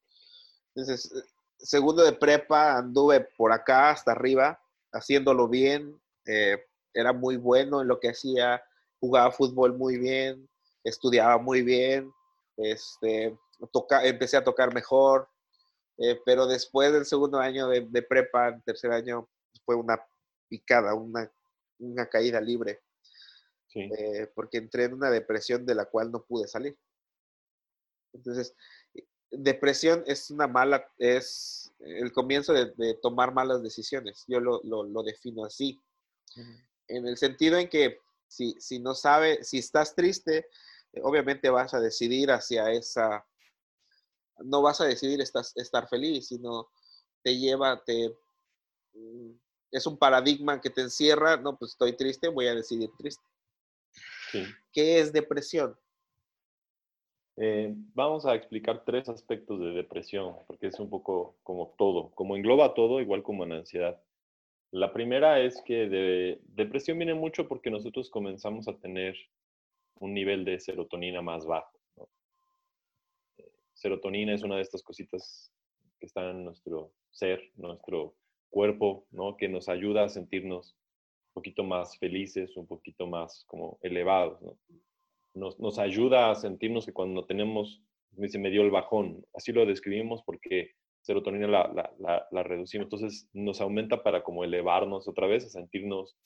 Entonces, 0.69 1.11
eh, 1.13 1.25
segundo 1.59 2.05
de 2.05 2.13
prepa, 2.13 2.77
anduve 2.77 3.19
por 3.37 3.51
acá 3.51 3.91
hasta 3.91 4.13
arriba, 4.13 4.63
haciéndolo 4.93 5.49
bien. 5.49 6.01
Eh, 6.25 6.65
era 6.93 7.13
muy 7.13 7.37
bueno 7.37 7.81
en 7.81 7.89
lo 7.89 7.99
que 7.99 8.11
hacía, 8.11 8.63
jugaba 9.01 9.33
fútbol 9.33 9.77
muy 9.77 9.99
bien, 9.99 10.49
estudiaba 10.85 11.37
muy 11.39 11.63
bien, 11.63 12.13
este, 12.57 13.37
toca, 13.73 14.05
empecé 14.05 14.37
a 14.37 14.45
tocar 14.45 14.73
mejor, 14.75 15.29
eh, 15.99 16.21
pero 16.25 16.47
después 16.47 16.93
del 16.93 17.07
segundo 17.07 17.39
año 17.39 17.69
de, 17.69 18.03
prepa, 18.03 18.59
tercer 18.65 18.91
año, 18.93 19.29
fue 19.65 19.77
una 19.77 20.01
picada, 20.49 20.95
una, 20.95 21.31
una 21.79 22.07
caída 22.07 22.41
libre. 22.41 22.83
Eh, 23.77 24.31
porque 24.37 24.59
entré 24.59 24.85
en 24.85 24.95
una 24.95 25.11
depresión 25.11 25.67
de 25.67 25.75
la 25.75 25.87
cual 25.87 26.13
no 26.13 26.23
pude 26.23 26.47
salir. 26.47 26.79
Entonces, 28.13 28.55
depresión 29.31 30.05
es 30.07 30.31
una 30.31 30.47
mala, 30.47 30.89
es 30.99 31.73
el 31.81 32.13
comienzo 32.13 32.53
de, 32.53 32.95
tomar 33.03 33.35
malas 33.35 33.65
decisiones. 33.65 34.25
Yo 34.29 34.39
lo, 34.39 34.63
lo, 34.63 35.03
defino 35.03 35.45
así. 35.45 35.83
En 36.87 37.07
el 37.09 37.17
sentido 37.17 37.59
en 37.59 37.69
que 37.69 37.99
si, 38.29 38.55
si 38.61 38.79
no 38.79 38.95
sabe, 38.95 39.43
si 39.43 39.59
estás 39.59 39.95
triste, 39.95 40.47
obviamente 41.03 41.51
vas 41.51 41.75
a 41.75 41.81
decidir 41.81 42.31
hacia 42.31 42.71
esa, 42.71 43.27
no 44.39 44.63
vas 44.63 44.81
a 44.81 44.87
decidir 44.87 45.21
estar, 45.21 45.45
estar 45.57 45.89
feliz, 45.89 46.29
sino 46.29 46.69
te 47.23 47.37
lleva, 47.37 47.83
te, 47.85 48.15
mm, 48.95 49.31
es 49.73 49.87
un 49.87 49.99
paradigma 49.99 50.61
que 50.61 50.71
te 50.71 50.83
encierra, 50.83 51.37
no, 51.37 51.57
pues 51.57 51.73
estoy 51.73 51.97
triste, 51.97 52.29
voy 52.29 52.47
a 52.47 52.55
decidir 52.55 52.91
triste. 52.99 53.25
¿Qué 54.73 54.99
es 54.99 55.13
depresión? 55.13 55.77
Eh, 57.37 57.75
vamos 57.95 58.27
a 58.27 58.35
explicar 58.35 58.85
tres 58.85 59.09
aspectos 59.09 59.61
de 59.61 59.73
depresión, 59.73 60.37
porque 60.47 60.69
es 60.69 60.79
un 60.79 60.89
poco 60.89 61.37
como 61.43 61.75
todo, 61.77 62.11
como 62.15 62.37
engloba 62.37 62.75
todo, 62.75 63.01
igual 63.01 63.23
como 63.23 63.45
en 63.45 63.53
ansiedad. 63.53 64.01
La 64.71 64.93
primera 64.93 65.41
es 65.41 65.61
que 65.63 65.89
de, 65.89 66.41
depresión 66.47 66.99
viene 66.99 67.15
mucho 67.15 67.49
porque 67.49 67.71
nosotros 67.71 68.11
comenzamos 68.11 68.69
a 68.69 68.77
tener 68.79 69.17
un 70.05 70.15
nivel 70.15 70.45
de 70.45 70.61
serotonina 70.61 71.23
más 71.23 71.47
bajo. 71.47 71.79
Eh, 73.39 73.51
serotonina 73.73 74.35
es 74.35 74.43
una 74.43 74.57
de 74.57 74.63
estas 74.63 74.83
cositas 74.83 75.51
que 75.99 76.07
están 76.07 76.31
en 76.31 76.45
nuestro 76.45 76.93
ser, 77.11 77.51
nuestro 77.57 78.15
cuerpo, 78.51 79.07
¿no? 79.11 79.37
que 79.37 79.49
nos 79.49 79.69
ayuda 79.69 80.05
a 80.05 80.09
sentirnos 80.09 80.77
un 81.29 81.35
poquito 81.35 81.65
más 81.65 81.99
felices, 81.99 82.57
un 82.57 82.67
poquito 82.67 83.07
más 83.07 83.45
como 83.47 83.79
elevados. 83.83 84.39
Nos, 85.33 85.59
nos, 85.59 85.79
ayuda 85.79 86.31
a 86.31 86.35
sentirnos 86.37 86.87
que 86.87 86.93
cuando 86.93 87.25
tenemos, 87.25 87.83
se 88.29 88.39
me 88.39 88.51
dio 88.51 88.63
el 88.63 88.71
bajón, 88.71 89.27
así 89.35 89.51
lo 89.51 89.67
describimos 89.67 90.23
porque 90.23 90.71
serotonina 91.01 91.49
la, 91.49 91.73
la, 91.75 91.93
la, 91.99 92.29
la 92.31 92.43
reducimos, 92.45 92.87
entonces 92.87 93.29
nos 93.33 93.61
aumenta 93.61 94.05
para 94.05 94.23
como 94.23 94.45
elevarnos 94.45 95.09
otra 95.09 95.27
vez, 95.27 95.45
a 95.45 95.49
sentirnos 95.49 96.17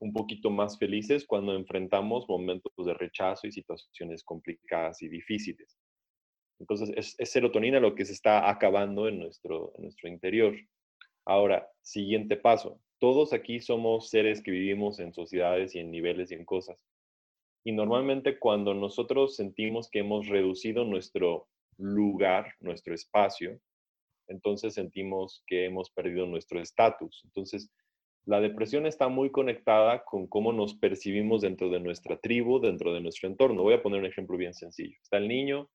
un 0.00 0.12
poquito 0.12 0.50
más 0.50 0.78
felices 0.78 1.26
cuando 1.26 1.54
enfrentamos 1.54 2.26
momentos 2.28 2.72
de 2.84 2.94
rechazo 2.94 3.46
y 3.46 3.52
situaciones 3.52 4.24
complicadas 4.24 5.02
y 5.02 5.08
difíciles. 5.08 5.78
Entonces, 6.58 7.16
es, 7.18 7.30
serotonina 7.30 7.80
lo 7.80 7.94
que 7.94 8.04
se 8.04 8.12
está 8.12 8.50
acabando 8.50 9.08
en 9.08 9.18
nuestro, 9.18 9.72
en 9.76 9.84
nuestro 9.84 10.08
interior. 10.08 10.54
Ahora, 11.26 11.68
siguiente 11.82 12.36
paso. 12.36 12.80
Todos 12.98 13.32
aquí 13.32 13.60
somos 13.60 14.10
seres 14.10 14.42
que 14.42 14.50
vivimos 14.50 15.00
en 15.00 15.12
sociedades 15.12 15.74
y 15.74 15.80
en 15.80 15.90
niveles 15.90 16.30
y 16.30 16.34
en 16.34 16.44
cosas. 16.44 16.78
Y 17.64 17.72
normalmente 17.72 18.38
cuando 18.38 18.74
nosotros 18.74 19.36
sentimos 19.36 19.90
que 19.90 20.00
hemos 20.00 20.28
reducido 20.28 20.84
nuestro 20.84 21.48
lugar, 21.76 22.54
nuestro 22.60 22.94
espacio, 22.94 23.60
entonces 24.28 24.74
sentimos 24.74 25.42
que 25.46 25.66
hemos 25.66 25.90
perdido 25.90 26.26
nuestro 26.26 26.60
estatus. 26.60 27.22
Entonces, 27.24 27.70
la 28.26 28.40
depresión 28.40 28.86
está 28.86 29.08
muy 29.08 29.30
conectada 29.30 30.04
con 30.04 30.26
cómo 30.26 30.52
nos 30.52 30.74
percibimos 30.74 31.40
dentro 31.40 31.68
de 31.70 31.80
nuestra 31.80 32.18
tribu, 32.18 32.60
dentro 32.60 32.92
de 32.92 33.00
nuestro 33.00 33.28
entorno. 33.28 33.62
Voy 33.62 33.74
a 33.74 33.82
poner 33.82 34.00
un 34.00 34.06
ejemplo 34.06 34.36
bien 34.36 34.54
sencillo. 34.54 34.96
Está 35.02 35.16
el 35.16 35.28
niño 35.28 35.70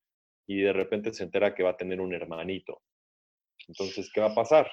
y 0.47 0.62
de 0.62 0.73
repente 0.73 1.13
se 1.13 1.23
entera 1.23 1.55
que 1.55 1.63
va 1.63 1.71
a 1.71 1.77
tener 1.77 1.99
un 1.99 2.13
hermanito. 2.13 2.81
Entonces, 3.67 4.12
¿qué 4.13 4.21
va 4.21 4.27
a 4.27 4.36
pasar? 4.36 4.69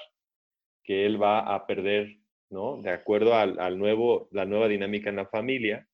Que 0.83 1.05
él 1.05 1.21
va 1.21 1.39
a 1.39 1.65
perder 1.65 2.23
¿no? 2.53 2.81
De 2.81 2.91
acuerdo 2.91 3.33
al, 3.33 3.77
nuevo, 3.77 4.29
la 4.31 4.45
nueva 4.45 4.69
dinámica 4.69 5.09
en 5.09 5.17
la 5.17 5.25
familia, 5.25 5.85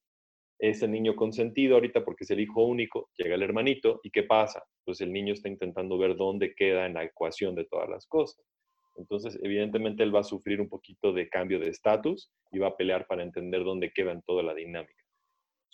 es 0.60 0.84
el 0.84 0.92
niño 0.92 1.16
consentido 1.16 1.76
ahorita 1.76 2.04
porque 2.04 2.26
es 2.26 2.32
el 2.32 2.42
hijo 2.42 2.66
único, 2.66 3.10
llega 3.18 3.36
el 3.36 3.44
hermanito, 3.44 4.02
¿y 4.04 4.12
qué 4.12 4.24
pasa? 4.24 4.62
Pues 4.84 5.00
el 5.00 5.12
niño 5.12 5.34
está 5.34 5.48
intentando 5.48 5.98
ver 5.98 6.18
dónde 6.18 6.54
queda 6.54 6.86
en 6.86 6.96
la 6.96 7.06
ecuación 7.06 7.56
de 7.56 7.66
todas 7.66 7.90
las 7.90 8.06
cosas. 8.08 8.46
Entonces, 9.00 9.40
evidentemente, 9.42 10.04
él 10.04 10.14
va 10.14 10.20
a 10.20 10.24
sufrir 10.24 10.60
un 10.60 10.70
poquito 10.70 11.14
de 11.14 11.30
cambio 11.30 11.60
de 11.60 11.70
estatus 11.70 12.32
y 12.52 12.60
va 12.60 12.68
a 12.68 12.78
pelear 12.78 13.08
para 13.08 13.24
entender 13.24 13.64
dónde 13.64 13.92
queda 13.92 14.12
en 14.12 14.22
toda 14.24 14.44
la 14.44 14.54
dinámica. 14.54 15.04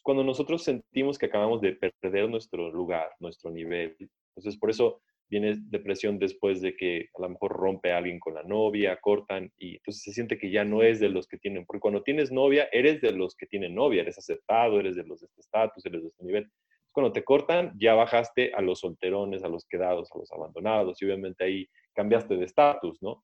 Cuando 0.03 0.23
nosotros 0.23 0.63
sentimos 0.63 1.17
que 1.17 1.25
acabamos 1.25 1.61
de 1.61 1.73
perder 1.73 2.29
nuestro 2.29 2.71
lugar, 2.71 3.09
nuestro 3.19 3.49
nivel, 3.49 3.95
entonces 4.35 4.59
por 4.59 4.69
eso 4.69 5.01
viene 5.27 5.55
depresión 5.69 6.19
después 6.19 6.61
de 6.61 6.75
que 6.75 7.09
a 7.17 7.21
lo 7.23 7.29
mejor 7.29 7.53
rompe 7.53 7.91
a 7.91 7.97
alguien 7.97 8.19
con 8.19 8.35
la 8.35 8.43
novia, 8.43 8.99
cortan 9.01 9.51
y 9.57 9.77
entonces 9.77 10.03
se 10.03 10.13
siente 10.13 10.37
que 10.37 10.51
ya 10.51 10.63
no 10.63 10.83
es 10.83 10.99
de 10.99 11.09
los 11.09 11.27
que 11.27 11.37
tienen, 11.37 11.65
porque 11.65 11.79
cuando 11.79 12.03
tienes 12.03 12.31
novia, 12.31 12.69
eres 12.71 13.01
de 13.01 13.11
los 13.11 13.35
que 13.35 13.47
tienen 13.47 13.73
novia, 13.73 14.03
eres 14.03 14.19
aceptado, 14.19 14.79
eres 14.79 14.95
de 14.95 15.03
los 15.03 15.21
de 15.21 15.25
este 15.25 15.41
estatus, 15.41 15.83
eres 15.85 16.03
de 16.03 16.09
este 16.09 16.23
nivel. 16.23 16.51
Cuando 16.95 17.11
te 17.11 17.23
cortan, 17.23 17.73
ya 17.77 17.93
bajaste 17.93 18.53
a 18.55 18.61
los 18.61 18.79
solterones, 18.79 19.43
a 19.43 19.49
los 19.49 19.65
quedados, 19.65 20.09
a 20.11 20.17
los 20.17 20.31
abandonados 20.31 20.99
y 21.01 21.05
obviamente 21.05 21.43
ahí 21.43 21.69
cambiaste 21.93 22.37
de 22.37 22.45
estatus, 22.45 22.97
¿no? 23.03 23.23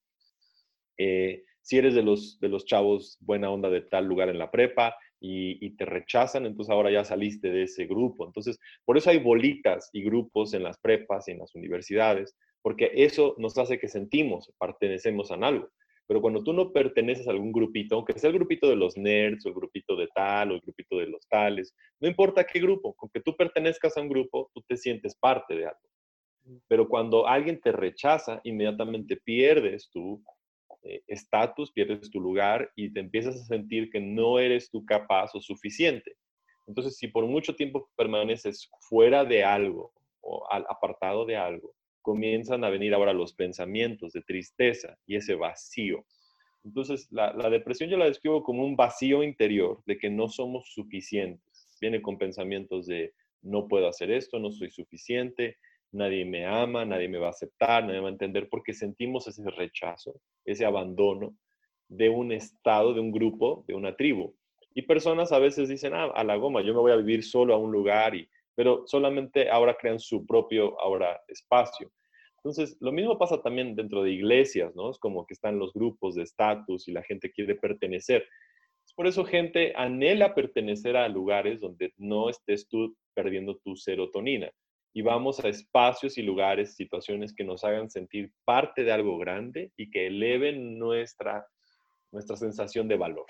Eh, 0.98 1.44
si 1.62 1.78
eres 1.78 1.96
de 1.96 2.04
los, 2.04 2.40
de 2.40 2.50
los 2.50 2.66
chavos 2.66 3.18
buena 3.22 3.50
onda 3.50 3.70
de 3.70 3.82
tal 3.82 4.06
lugar 4.06 4.30
en 4.30 4.38
la 4.38 4.52
prepa, 4.52 4.96
y, 5.24 5.70
te 5.78 5.86
rechazan, 5.86 6.48
entonces 6.48 6.72
ahora 6.72 6.92
ya 6.92 7.06
saliste 7.06 7.52
de 7.52 7.64
ese 7.64 7.86
grupo. 7.86 8.26
Entonces, 8.26 8.60
por 8.86 8.98
eso 8.98 9.12
hay 9.12 9.20
bolitas 9.20 9.90
y 9.94 10.04
grupos 10.04 10.54
en 10.54 10.64
las 10.64 10.80
prepas 10.80 11.28
y 11.28 11.32
en 11.32 11.40
las 11.40 11.54
universidades, 11.54 12.36
porque 12.64 12.92
eso 12.96 13.36
nos 13.38 13.58
hace 13.58 13.80
que 13.80 13.88
sentimos, 13.88 14.52
pertenecemos 14.60 15.32
a 15.32 15.36
algo. 15.36 15.70
Pero 16.12 16.20
cuando 16.20 16.44
tú 16.44 16.52
no 16.52 16.74
perteneces 16.74 17.26
a 17.26 17.32
algún 17.32 17.54
grupito, 17.54 17.96
aunque 17.96 18.20
sea 18.20 18.32
el 18.32 18.36
grupito 18.36 18.68
de 18.68 18.76
los 18.76 18.98
nerds 18.98 19.46
o 19.46 19.48
el 19.48 19.56
grupito 19.56 19.96
de 19.96 20.10
tal 20.14 20.52
o 20.52 20.56
el 20.56 20.60
grupito 20.60 20.98
de 20.98 21.08
los 21.08 21.26
tales, 21.30 21.74
no 22.02 22.10
importa 22.10 22.44
qué 22.44 22.60
grupo, 22.60 22.94
con 22.96 23.10
que 23.12 23.22
tú 23.22 23.34
pertenezcas 23.34 23.96
a 23.96 24.02
un 24.02 24.10
grupo, 24.10 24.52
tú 24.54 24.62
te 24.68 24.76
sientes 24.76 25.16
parte 25.16 25.56
de 25.56 25.68
algo. 25.68 26.60
Pero 26.68 26.90
cuando 26.90 27.26
alguien 27.26 27.62
te 27.62 27.72
rechaza, 27.72 28.42
inmediatamente 28.44 29.16
pierdes 29.24 29.90
tú 29.90 30.22
eh, 30.84 31.02
estatus, 31.08 31.72
pierdes 31.72 32.12
tu 32.12 32.20
lugar 32.20 32.70
y 32.76 32.92
te 32.92 33.00
empiezas 33.00 33.38
a 33.38 33.46
sentir 33.46 33.90
que 33.90 34.02
no 34.02 34.38
eres 34.38 34.70
tú 34.70 34.84
capaz 34.84 35.34
o 35.34 35.40
suficiente. 35.40 36.18
Entonces, 36.68 36.98
si 36.98 37.08
por 37.08 37.26
mucho 37.26 37.56
tiempo 37.56 37.90
permaneces 37.96 38.70
fuera 38.82 39.24
de 39.24 39.46
algo 39.46 39.94
o 40.20 40.46
al 40.52 40.66
apartado 40.68 41.26
de 41.26 41.38
algo, 41.38 41.74
comienzan 42.02 42.64
a 42.64 42.70
venir 42.70 42.94
ahora 42.94 43.14
los 43.14 43.34
pensamientos 43.34 44.14
de 44.14 44.22
tristeza 44.22 44.98
y 45.06 45.16
ese 45.16 45.36
vacío. 45.36 46.06
Entonces, 46.64 47.08
la, 47.12 47.50
depresión 47.50 47.90
yo 47.90 47.98
la 47.98 48.06
describo 48.06 48.44
como 48.44 48.64
un 48.64 48.76
vacío 48.76 49.24
interior 49.24 49.82
de 49.86 49.98
que 49.98 50.10
no 50.10 50.30
somos 50.30 50.72
suficientes. 50.74 51.78
Viene 51.80 52.02
con 52.02 52.18
pensamientos 52.18 52.86
de 52.86 53.14
no 53.42 53.68
puedo 53.68 53.88
hacer 53.88 54.12
esto, 54.12 54.38
no 54.40 54.52
soy 54.52 54.70
suficiente, 54.70 55.58
nadie 55.92 56.24
me 56.26 56.46
ama, 56.46 56.86
nadie 56.86 57.10
me 57.10 57.18
va 57.18 57.28
a 57.28 57.32
aceptar, 57.32 57.84
nadie 57.84 58.00
va 58.00 58.10
a 58.10 58.12
entender, 58.12 58.48
porque 58.50 58.74
sentimos 58.74 59.28
ese 59.28 59.50
rechazo, 59.50 60.22
ese 60.46 60.66
abandono 60.66 61.36
de 61.88 62.10
un 62.10 62.32
estado, 62.32 62.94
de 62.94 63.00
un 63.00 63.12
grupo, 63.12 63.66
de 63.68 63.74
una 63.74 63.96
tribu. 63.96 64.36
Y 64.74 64.84
personas 64.84 65.32
a 65.32 65.40
veces 65.40 65.68
dicen, 65.68 65.94
ah, 65.94 66.12
a 66.14 66.24
la 66.24 66.36
goma, 66.36 66.62
yo 66.62 66.74
me 66.74 66.80
voy 66.80 66.92
a 66.92 66.98
vivir 66.98 67.24
solo 67.24 67.54
a 67.54 67.58
un 67.58 67.72
lugar, 67.72 68.16
y, 68.16 68.30
pero 68.56 68.84
solamente 68.86 69.50
ahora 69.50 69.78
crean 69.80 70.00
su 70.00 70.26
propio 70.26 70.80
ahora 70.82 71.22
espacio. 71.28 71.92
Entonces, 72.38 72.76
lo 72.80 72.92
mismo 72.92 73.18
pasa 73.20 73.42
también 73.42 73.76
dentro 73.76 74.02
de 74.02 74.12
iglesias, 74.12 74.76
¿no? 74.76 74.90
Es 74.90 74.98
como 74.98 75.26
que 75.26 75.34
están 75.34 75.60
los 75.60 75.74
grupos 75.74 76.16
de 76.16 76.24
estatus 76.24 76.88
y 76.88 76.92
la 76.92 77.04
gente 77.04 77.32
quiere 77.32 77.56
pertenecer. 77.56 78.28
Por 78.96 79.08
eso 79.08 79.24
gente 79.24 79.74
anhela 79.76 80.34
pertenecer 80.34 80.98
a 80.98 81.08
lugares 81.08 81.62
donde 81.62 81.94
no 81.98 82.30
estés 82.30 82.68
tú 82.68 82.96
perdiendo 83.14 83.58
tu 83.58 83.76
serotonina 83.76 84.52
y 84.94 85.02
vamos 85.02 85.40
a 85.40 85.48
espacios 85.48 86.18
y 86.18 86.22
lugares, 86.22 86.76
situaciones 86.76 87.34
que 87.34 87.44
nos 87.44 87.64
hagan 87.64 87.90
sentir 87.90 88.32
parte 88.44 88.84
de 88.84 88.92
algo 88.92 89.18
grande 89.18 89.72
y 89.78 89.90
que 89.90 90.08
eleven 90.08 90.78
nuestra, 90.78 91.48
nuestra 92.12 92.36
sensación 92.36 92.88
de 92.88 92.98
valor. 92.98 93.28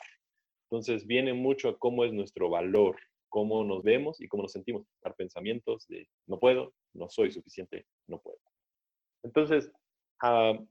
Entonces 0.70 1.06
viene 1.06 1.34
mucho 1.34 1.70
a 1.70 1.78
cómo 1.78 2.04
es 2.06 2.14
nuestro 2.14 2.50
valor, 2.50 2.98
cómo 3.32 3.64
nos 3.64 3.82
vemos 3.82 4.22
y 4.22 4.28
cómo 4.28 4.44
nos 4.44 4.52
sentimos. 4.52 4.86
Dar 5.02 5.16
pensamientos 5.16 5.88
de 5.88 6.08
no 6.28 6.38
puedo, 6.38 6.74
no 6.94 7.10
soy 7.10 7.32
suficiente, 7.32 7.88
no 8.08 8.20
puedo. 8.20 8.38
Entonces, 9.24 9.72
uh, 10.22 10.68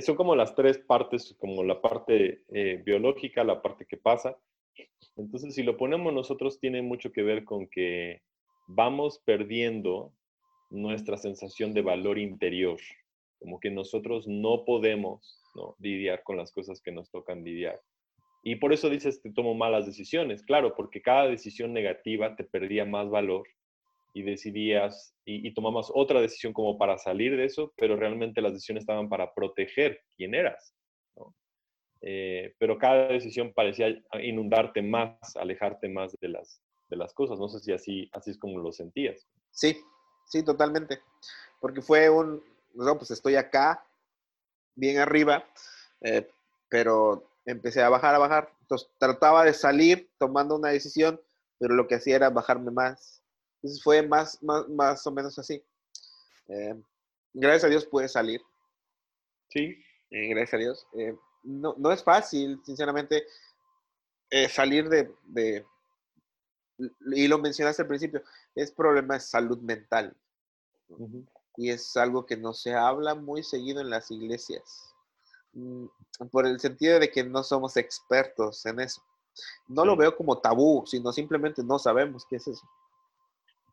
son 0.00 0.16
como 0.16 0.34
las 0.34 0.54
tres 0.56 0.78
partes, 0.78 1.36
como 1.38 1.62
la 1.62 1.80
parte 1.80 2.42
eh, 2.48 2.82
biológica, 2.84 3.44
la 3.44 3.62
parte 3.62 3.86
que 3.86 3.98
pasa. 3.98 4.36
Entonces, 5.16 5.54
si 5.54 5.62
lo 5.62 5.76
ponemos 5.76 6.12
nosotros, 6.12 6.58
tiene 6.58 6.82
mucho 6.82 7.12
que 7.12 7.22
ver 7.22 7.44
con 7.44 7.68
que 7.68 8.22
vamos 8.66 9.20
perdiendo 9.24 10.12
nuestra 10.70 11.18
sensación 11.18 11.74
de 11.74 11.82
valor 11.82 12.18
interior, 12.18 12.80
como 13.38 13.60
que 13.60 13.70
nosotros 13.70 14.26
no 14.26 14.64
podemos 14.64 15.42
lidiar 15.78 16.22
con 16.24 16.38
las 16.38 16.50
cosas 16.50 16.80
que 16.80 16.90
nos 16.90 17.10
tocan 17.10 17.44
lidiar. 17.44 17.80
Y 18.46 18.56
por 18.56 18.72
eso 18.72 18.90
dices 18.90 19.18
que 19.22 19.30
tomo 19.30 19.54
malas 19.54 19.86
decisiones, 19.86 20.42
claro, 20.42 20.74
porque 20.76 21.00
cada 21.00 21.26
decisión 21.26 21.72
negativa 21.72 22.36
te 22.36 22.44
perdía 22.44 22.84
más 22.84 23.08
valor 23.08 23.48
y 24.12 24.22
decidías 24.22 25.16
y, 25.24 25.48
y 25.48 25.54
tomabas 25.54 25.90
otra 25.92 26.20
decisión 26.20 26.52
como 26.52 26.76
para 26.76 26.98
salir 26.98 27.36
de 27.36 27.46
eso, 27.46 27.72
pero 27.76 27.96
realmente 27.96 28.42
las 28.42 28.52
decisiones 28.52 28.82
estaban 28.82 29.08
para 29.08 29.32
proteger 29.32 30.02
quién 30.16 30.34
eras. 30.34 30.74
Eh, 32.06 32.54
pero 32.58 32.76
cada 32.76 33.08
decisión 33.08 33.54
parecía 33.54 33.88
inundarte 34.22 34.82
más, 34.82 35.36
alejarte 35.36 35.88
más 35.88 36.14
de 36.20 36.28
las, 36.28 36.60
de 36.90 36.96
las 36.96 37.14
cosas. 37.14 37.38
No 37.38 37.48
sé 37.48 37.60
si 37.60 37.72
así, 37.72 38.10
así 38.12 38.30
es 38.30 38.38
como 38.38 38.58
lo 38.58 38.72
sentías. 38.72 39.26
Sí, 39.50 39.74
sí, 40.26 40.44
totalmente. 40.44 41.00
Porque 41.60 41.80
fue 41.80 42.10
un, 42.10 42.44
no, 42.74 42.98
pues 42.98 43.10
estoy 43.10 43.36
acá, 43.36 43.86
bien 44.74 44.98
arriba, 44.98 45.46
eh, 46.02 46.28
pero 46.68 47.24
empecé 47.44 47.82
a 47.82 47.88
bajar, 47.88 48.14
a 48.14 48.18
bajar. 48.18 48.52
Entonces 48.60 48.88
trataba 48.98 49.44
de 49.44 49.54
salir 49.54 50.10
tomando 50.18 50.56
una 50.56 50.70
decisión, 50.70 51.20
pero 51.58 51.74
lo 51.74 51.86
que 51.86 51.96
hacía 51.96 52.16
era 52.16 52.30
bajarme 52.30 52.70
más. 52.70 53.22
Entonces 53.56 53.82
fue 53.82 54.06
más, 54.06 54.42
más, 54.42 54.68
más 54.68 55.06
o 55.06 55.10
menos 55.10 55.38
así. 55.38 55.62
Eh, 56.48 56.74
gracias 57.32 57.64
a 57.64 57.68
Dios 57.68 57.86
pude 57.86 58.08
salir. 58.08 58.40
Sí. 59.50 59.76
Eh, 60.10 60.28
gracias 60.28 60.54
a 60.54 60.58
Dios. 60.58 60.86
no, 61.42 61.74
no, 61.78 61.92
es 61.92 62.02
fácil, 62.02 62.60
sinceramente, 62.64 63.24
salir 64.48 64.88
de, 64.88 65.64
y 66.78 67.28
lo 67.28 67.38
mencionaste 67.38 67.82
al 67.82 67.88
principio, 67.88 68.22
es 68.54 68.70
problema 68.72 69.14
de 69.14 69.20
salud 69.20 69.58
mental. 69.60 70.16
Y 71.56 71.70
es 71.70 71.96
algo 71.96 72.26
que 72.26 72.36
no 72.36 72.52
se 72.52 72.74
habla 72.74 73.14
muy 73.14 73.42
seguido 73.42 73.80
en 73.80 73.90
las 73.90 74.10
iglesias, 74.10 74.93
por 76.30 76.46
el 76.46 76.60
sentido 76.60 76.98
de 76.98 77.10
que 77.10 77.24
no 77.24 77.42
somos 77.42 77.76
expertos 77.76 78.64
en 78.66 78.80
eso. 78.80 79.02
No 79.68 79.84
lo 79.84 79.96
veo 79.96 80.16
como 80.16 80.38
tabú, 80.38 80.84
sino 80.86 81.12
simplemente 81.12 81.62
no 81.64 81.78
sabemos 81.78 82.24
qué 82.28 82.36
es 82.36 82.46
eso. 82.46 82.68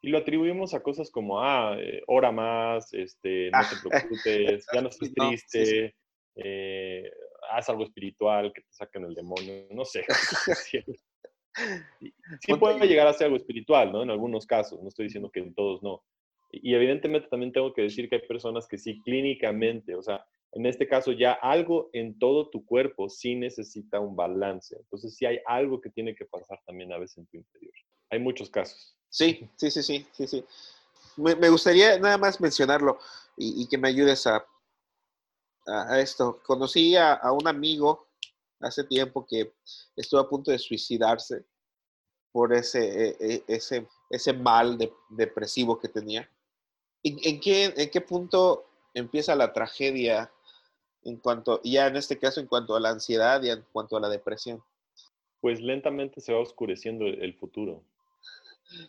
Y 0.02 0.10
lo 0.10 0.17
atribuimos 0.17 0.74
a 0.74 0.82
cosas 0.82 1.12
como, 1.12 1.39
ah, 1.39 1.76
eh, 1.80 2.02
ora 2.08 2.32
más, 2.32 2.91
este, 2.94 3.52
no 3.52 3.60
te 3.60 3.76
preocupes, 3.89 4.65
ya 4.74 4.82
no 4.82 4.89
estés 4.89 5.13
triste, 5.13 5.96
eh, 6.36 7.12
haz 7.52 7.70
algo 7.70 7.84
espiritual, 7.84 8.52
que 8.54 8.62
te 8.62 8.74
saquen 8.74 9.06
el 9.06 9.13
demonio, 9.13 9.67
no 9.72 9.86
sé. 9.86 10.04
Sí 12.39 12.54
puede 12.54 12.88
llegar 12.88 13.08
a 13.08 13.13
ser 13.13 13.26
algo 13.26 13.36
espiritual, 13.36 13.91
¿no? 13.91 14.04
En 14.04 14.10
algunos 14.10 14.46
casos, 14.46 14.82
no 14.82 14.88
estoy 14.88 15.08
diciendo 15.08 15.30
que 15.30 15.41
en 15.41 15.54
todos 15.54 15.84
no. 15.84 16.02
Y 16.50 16.74
evidentemente 16.74 17.28
también 17.28 17.52
tengo 17.52 17.74
que 17.74 17.82
decir 17.82 18.08
que 18.08 18.15
hay 18.15 18.22
personas 18.26 18.67
que 18.70 18.78
sí 18.78 19.02
clínicamente, 19.02 19.94
o 19.96 20.02
sea, 20.02 20.26
en 20.54 20.66
este 20.66 20.88
caso 20.88 21.12
ya 21.12 21.34
algo 21.34 21.90
en 21.94 22.20
todo 22.20 22.50
tu 22.50 22.66
cuerpo 22.66 23.10
sí 23.10 23.36
necesita 23.36 24.00
un 24.00 24.16
balance. 24.16 24.76
Entonces 24.76 25.16
sí 25.16 25.26
hay 25.26 25.40
algo 25.46 25.80
que 25.80 25.90
tiene 25.90 26.16
que 26.16 26.26
pasar 26.26 26.60
también 26.66 26.92
a 26.92 26.98
veces 26.98 27.20
en 27.20 27.28
tu 27.28 27.38
interior. 27.38 27.74
Hay 28.10 28.20
muchos 28.20 28.50
casos. 28.50 28.96
Sí, 29.10 29.50
sí, 29.56 29.72
sí, 29.72 29.84
sí, 29.84 30.08
sí, 30.12 30.28
sí. 30.28 30.46
Me, 31.18 31.50
gustaría 31.50 31.98
nada 32.00 32.18
más 32.18 32.40
mencionarlo 32.40 32.98
y, 33.38 33.68
que 33.68 33.78
me 33.78 33.90
ayudes 33.90 34.26
a, 34.28 34.46
a, 35.68 36.00
esto. 36.00 36.42
Conocí 36.46 36.96
a, 36.96 37.14
a 37.14 37.32
un 37.32 37.48
amigo 37.48 38.08
hace 38.60 38.84
tiempo 38.84 39.26
que 39.28 39.54
estuvo 39.96 40.20
a 40.20 40.30
punto 40.30 40.52
de 40.52 40.60
suicidarse 40.60 41.46
por 42.32 42.54
ese, 42.54 43.10
e, 43.10 43.18
e, 43.20 43.44
ese, 43.48 43.88
ese 44.10 44.34
mal 44.34 44.78
depresivo 45.10 45.80
que 45.80 45.88
tenía. 45.88 46.30
¿En, 47.04 47.40
qué, 47.40 47.74
¿En 47.76 47.90
qué 47.90 48.02
punto 48.02 48.66
empieza 48.94 49.36
la 49.36 49.54
tragedia 49.54 50.32
en 51.04 51.18
cuanto, 51.18 51.62
ya 51.64 51.88
en 51.88 51.96
este 51.96 52.18
caso, 52.18 52.40
en 52.40 52.48
cuanto 52.48 52.76
a 52.76 52.80
la 52.80 52.90
ansiedad 52.90 53.42
y 53.44 53.50
en 53.50 53.64
cuanto 53.72 53.98
a 53.98 54.00
la 54.00 54.10
depresión? 54.10 54.62
Pues 55.40 55.62
lentamente 55.62 56.22
se 56.22 56.34
va 56.34 56.40
oscureciendo 56.40 57.06
el 57.06 57.34
futuro. 57.34 57.84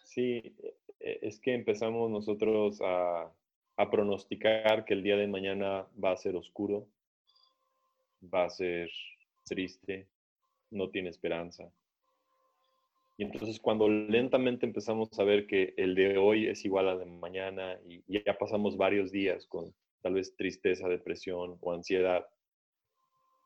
Sí, 0.04 0.54
e, 1.00 1.18
es 1.22 1.40
que 1.40 1.54
empezamos 1.54 2.10
nosotros 2.10 2.80
a, 2.82 3.30
a 3.76 3.90
pronosticar 3.90 4.84
que 4.84 4.94
el 4.94 5.02
día 5.02 5.16
de 5.16 5.26
mañana 5.26 5.86
va 6.02 6.12
a 6.12 6.16
ser 6.16 6.36
oscuro, 6.36 6.86
va 8.22 8.44
a 8.44 8.50
ser 8.50 8.90
triste, 9.44 10.06
no 10.70 10.90
tiene 10.90 11.08
esperanza. 11.08 11.70
Y 13.18 13.24
entonces 13.24 13.58
cuando 13.60 13.88
lentamente 13.88 14.66
empezamos 14.66 15.18
a 15.18 15.24
ver 15.24 15.46
que 15.46 15.74
el 15.76 15.94
de 15.94 16.16
hoy 16.18 16.48
es 16.48 16.64
igual 16.64 16.88
al 16.88 16.98
de 17.00 17.06
mañana 17.06 17.78
y 17.86 18.02
ya 18.24 18.38
pasamos 18.38 18.76
varios 18.76 19.12
días 19.12 19.46
con 19.46 19.72
tal 20.02 20.14
vez 20.14 20.36
tristeza, 20.36 20.88
depresión 20.88 21.56
o 21.60 21.72
ansiedad, 21.72 22.26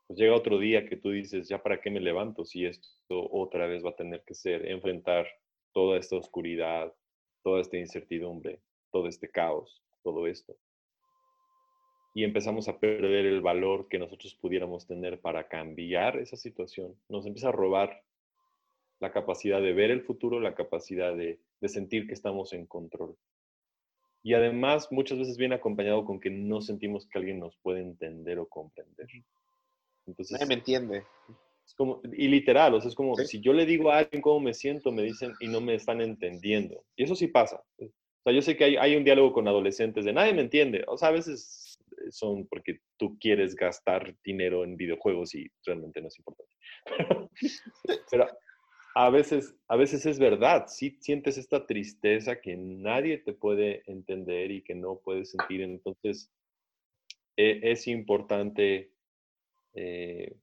pues 0.07 0.19
llega 0.19 0.35
otro 0.35 0.57
día 0.57 0.85
que 0.87 0.95
tú 0.95 1.11
dices, 1.11 1.49
ya 1.49 1.61
para 1.61 1.81
qué 1.81 1.91
me 1.91 1.99
levanto 1.99 2.45
si 2.45 2.65
esto 2.65 3.29
otra 3.31 3.67
vez 3.67 3.83
va 3.83 3.89
a 3.89 3.95
tener 3.95 4.23
que 4.23 4.33
ser 4.33 4.65
enfrentar 4.65 5.27
toda 5.73 5.97
esta 5.97 6.15
oscuridad, 6.15 6.93
toda 7.43 7.61
esta 7.61 7.77
incertidumbre, 7.77 8.61
todo 8.91 9.07
este 9.07 9.29
caos, 9.29 9.83
todo 10.03 10.25
esto. 10.25 10.55
Y 12.13 12.23
empezamos 12.23 12.67
a 12.67 12.79
perder 12.79 13.25
el 13.25 13.41
valor 13.41 13.87
que 13.89 13.99
nosotros 13.99 14.33
pudiéramos 14.33 14.87
tener 14.87 15.19
para 15.19 15.47
cambiar 15.47 16.17
esa 16.17 16.37
situación. 16.37 16.95
Nos 17.09 17.25
empieza 17.27 17.49
a 17.49 17.51
robar 17.51 18.01
la 18.99 19.11
capacidad 19.11 19.61
de 19.61 19.73
ver 19.73 19.91
el 19.91 20.01
futuro, 20.01 20.39
la 20.39 20.55
capacidad 20.55 21.15
de, 21.15 21.39
de 21.59 21.69
sentir 21.69 22.07
que 22.07 22.13
estamos 22.13 22.53
en 22.53 22.65
control. 22.65 23.15
Y 24.27 24.33
además 24.33 24.91
muchas 24.91 25.17
veces 25.17 25.37
viene 25.37 25.55
acompañado 25.55 26.03
con 26.03 26.19
que 26.19 26.29
no 26.29 26.59
sentimos 26.59 27.07
que 27.07 27.17
alguien 27.17 27.39
nos 27.39 27.55
puede 27.59 27.79
entender 27.79 28.39
o 28.39 28.45
comprender. 28.45 29.07
Entonces, 30.05 30.33
Nadie 30.33 30.47
me 30.47 30.53
entiende. 30.55 31.05
Es 31.65 31.73
como, 31.73 32.01
y 32.11 32.27
literal, 32.27 32.73
o 32.73 32.81
sea, 32.81 32.89
es 32.89 32.95
como 32.95 33.15
si 33.15 33.39
yo 33.39 33.53
le 33.53 33.65
digo 33.65 33.89
a 33.89 33.99
alguien 33.99 34.21
cómo 34.21 34.41
me 34.41 34.53
siento, 34.53 34.91
me 34.91 35.03
dicen 35.03 35.31
y 35.39 35.47
no 35.47 35.61
me 35.61 35.75
están 35.75 36.01
entendiendo. 36.01 36.83
Y 36.97 37.05
eso 37.05 37.15
sí 37.15 37.27
pasa. 37.27 37.63
O 37.79 37.87
sea, 38.25 38.33
yo 38.33 38.41
sé 38.41 38.57
que 38.57 38.65
hay, 38.65 38.75
hay 38.75 38.97
un 38.97 39.05
diálogo 39.05 39.31
con 39.31 39.47
adolescentes 39.47 40.03
de 40.03 40.11
nadie 40.11 40.33
me 40.33 40.41
entiende. 40.41 40.83
O 40.87 40.97
sea, 40.97 41.07
a 41.07 41.11
veces 41.11 41.77
son 42.11 42.47
porque 42.47 42.81
tú 42.97 43.17
quieres 43.21 43.55
gastar 43.55 44.13
dinero 44.25 44.65
en 44.65 44.75
videojuegos 44.75 45.35
y 45.35 45.49
realmente 45.65 46.01
no 46.01 46.09
es 46.09 46.19
importante. 46.19 46.53
Pero, 48.11 48.27
a 48.99 49.11
veces, 49.11 49.55
a 49.67 49.75
veces 49.75 50.07
es 50.07 50.17
verdad, 50.17 50.65
sí 50.69 50.97
sientes 51.01 51.37
esta 51.37 51.67
tristeza 51.67 52.41
que 52.41 52.57
nadie 52.57 53.19
te 53.19 53.31
puede 53.31 53.83
entender 53.85 54.49
y 54.49 54.63
que 54.63 54.73
no 54.73 54.97
puedes 54.97 55.29
sentir. 55.29 55.61
Entonces, 55.61 56.31
e, 57.35 57.59
es 57.61 57.87
importante 57.87 58.91
eh, 59.75 60.35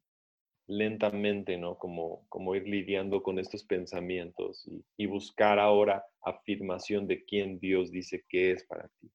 lentamente, 0.68 1.58
¿no? 1.58 1.76
Como, 1.78 2.28
como 2.28 2.54
ir 2.54 2.68
lidiando 2.68 3.24
con 3.24 3.40
estos 3.40 3.64
pensamientos 3.64 4.64
y, 4.96 5.06
buscar 5.06 5.58
ahora 5.58 6.04
afirmación 6.22 7.08
de 7.08 7.24
quién 7.24 7.58
Dios 7.58 7.90
dice 7.90 8.24
que 8.28 8.52
es 8.52 8.62
para 8.66 8.88
ti. 9.00 9.10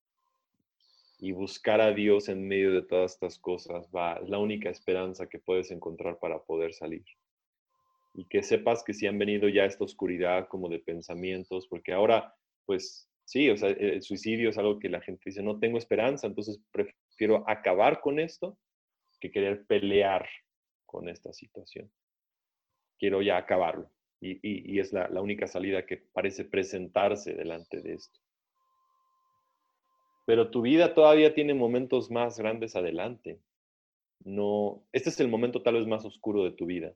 Y 1.19 1.31
buscar 1.31 1.79
a 1.79 1.93
Dios 1.93 2.27
en 2.27 2.45
medio 2.45 2.73
de 2.73 2.81
todas 2.81 3.13
estas 3.13 3.39
cosas 3.39 3.89
va, 3.95 4.15
es 4.15 4.27
la 4.27 4.37
única 4.37 4.69
esperanza 4.69 5.29
que 5.29 5.39
puedes 5.39 5.71
encontrar 5.71 6.19
para 6.19 6.43
poder 6.43 6.73
salir. 6.73 7.05
Y 8.13 8.25
que 8.25 8.43
sepas 8.43 8.83
que 8.83 8.93
si 8.93 9.07
han 9.07 9.17
venido 9.17 9.47
ya 9.49 9.65
esta 9.65 9.83
oscuridad 9.83 10.47
como 10.47 10.69
de 10.69 10.79
pensamientos, 10.79 11.67
porque 11.67 11.93
ahora, 11.93 12.35
pues 12.65 13.09
sí, 13.25 13.49
o 13.49 13.57
sea, 13.57 13.69
el 13.69 14.01
suicidio 14.01 14.49
es 14.49 14.57
algo 14.57 14.79
que 14.79 14.89
la 14.89 15.01
gente 15.01 15.21
dice, 15.25 15.43
no 15.43 15.59
tengo 15.59 15.77
esperanza, 15.77 16.27
entonces 16.27 16.59
prefiero 16.71 17.43
acabar 17.47 18.01
con 18.01 18.19
esto 18.19 18.57
que 19.19 19.31
querer 19.31 19.65
pelear 19.65 20.27
con 20.85 21.09
esta 21.09 21.31
situación. 21.33 21.91
Quiero 22.97 23.21
ya 23.21 23.37
acabarlo. 23.37 23.89
Y, 24.21 24.79
es 24.79 24.91
la, 24.91 25.07
única 25.21 25.47
salida 25.47 25.85
que 25.85 25.97
parece 25.97 26.43
presentarse 26.43 27.33
delante 27.33 27.81
de 27.81 27.93
esto. 27.93 28.19
Pero 30.25 30.51
tu 30.51 30.61
vida 30.61 30.93
todavía 30.93 31.33
tiene 31.33 31.53
momentos 31.53 32.11
más 32.11 32.37
grandes 32.37 32.75
adelante. 32.75 33.39
No, 34.19 34.83
este 34.91 35.09
es 35.09 35.19
el 35.21 35.29
momento 35.29 35.61
tal 35.61 35.75
vez 35.75 35.87
más 35.87 36.03
oscuro 36.03 36.43
de 36.43 36.51
tu 36.51 36.65
vida. 36.65 36.93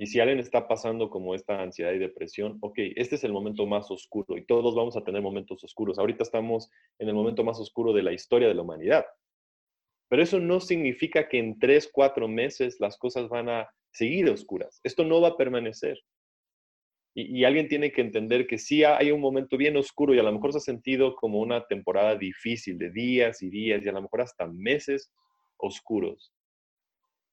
Y 0.00 0.06
si 0.06 0.18
alguien 0.18 0.38
está 0.38 0.66
pasando 0.66 1.10
como 1.10 1.34
esta 1.34 1.60
ansiedad 1.60 1.92
y 1.92 1.98
depresión, 1.98 2.56
ok, 2.62 2.78
este 2.96 3.16
es 3.16 3.24
el 3.24 3.34
momento 3.34 3.66
más 3.66 3.90
oscuro 3.90 4.38
y 4.38 4.46
todos 4.46 4.74
vamos 4.74 4.96
a 4.96 5.04
tener 5.04 5.20
momentos 5.20 5.62
oscuros. 5.62 5.98
Ahorita 5.98 6.22
estamos 6.22 6.70
en 6.98 7.08
el 7.08 7.14
momento 7.14 7.44
más 7.44 7.60
oscuro 7.60 7.92
de 7.92 8.02
la 8.02 8.14
historia 8.14 8.48
de 8.48 8.54
la 8.54 8.62
humanidad. 8.62 9.04
Pero 10.08 10.22
eso 10.22 10.40
no 10.40 10.58
significa 10.58 11.28
que 11.28 11.38
en 11.38 11.58
tres, 11.58 11.86
cuatro 11.92 12.28
meses 12.28 12.80
las 12.80 12.96
cosas 12.96 13.28
van 13.28 13.50
a 13.50 13.68
seguir 13.92 14.30
oscuras. 14.30 14.80
Esto 14.84 15.04
no 15.04 15.20
va 15.20 15.28
a 15.28 15.36
permanecer. 15.36 15.98
Y, 17.14 17.44
alguien 17.44 17.68
tiene 17.68 17.92
que 17.92 18.00
entender 18.00 18.46
que 18.46 18.56
sí 18.56 18.82
hay 18.84 19.10
un 19.10 19.20
momento 19.20 19.58
bien 19.58 19.76
oscuro 19.76 20.14
y 20.14 20.18
a 20.18 20.22
lo 20.22 20.32
mejor 20.32 20.52
se 20.52 20.58
ha 20.58 20.62
sentido 20.62 21.14
como 21.14 21.40
una 21.40 21.66
temporada 21.66 22.16
difícil 22.16 22.78
de 22.78 22.90
días 22.90 23.42
y 23.42 23.50
días 23.50 23.84
y 23.84 23.88
a 23.90 23.92
lo 23.92 24.00
mejor 24.00 24.22
hasta 24.22 24.46
meses 24.46 25.12
oscuros. 25.58 26.32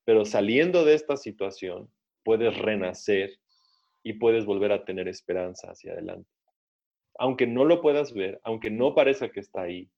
Pero 0.04 0.26
saliendo 0.26 0.84
de 0.84 0.96
esta 0.96 1.16
situación, 1.16 1.90
puedes 2.28 2.58
renacer 2.58 3.40
y 4.04 4.16
puedes 4.16 4.46
volver 4.46 4.74
a 4.74 4.84
tener 4.84 5.08
esperanza 5.08 5.72
hacia 5.72 5.94
adelante. 5.94 6.30
Aunque 7.18 7.48
no 7.48 7.64
lo 7.64 7.80
puedas 7.82 8.14
ver, 8.14 8.42
aunque 8.44 8.70
no 8.70 8.94
parezca 8.94 9.32
que 9.32 9.40
está 9.40 9.62
ahí, 9.62 9.90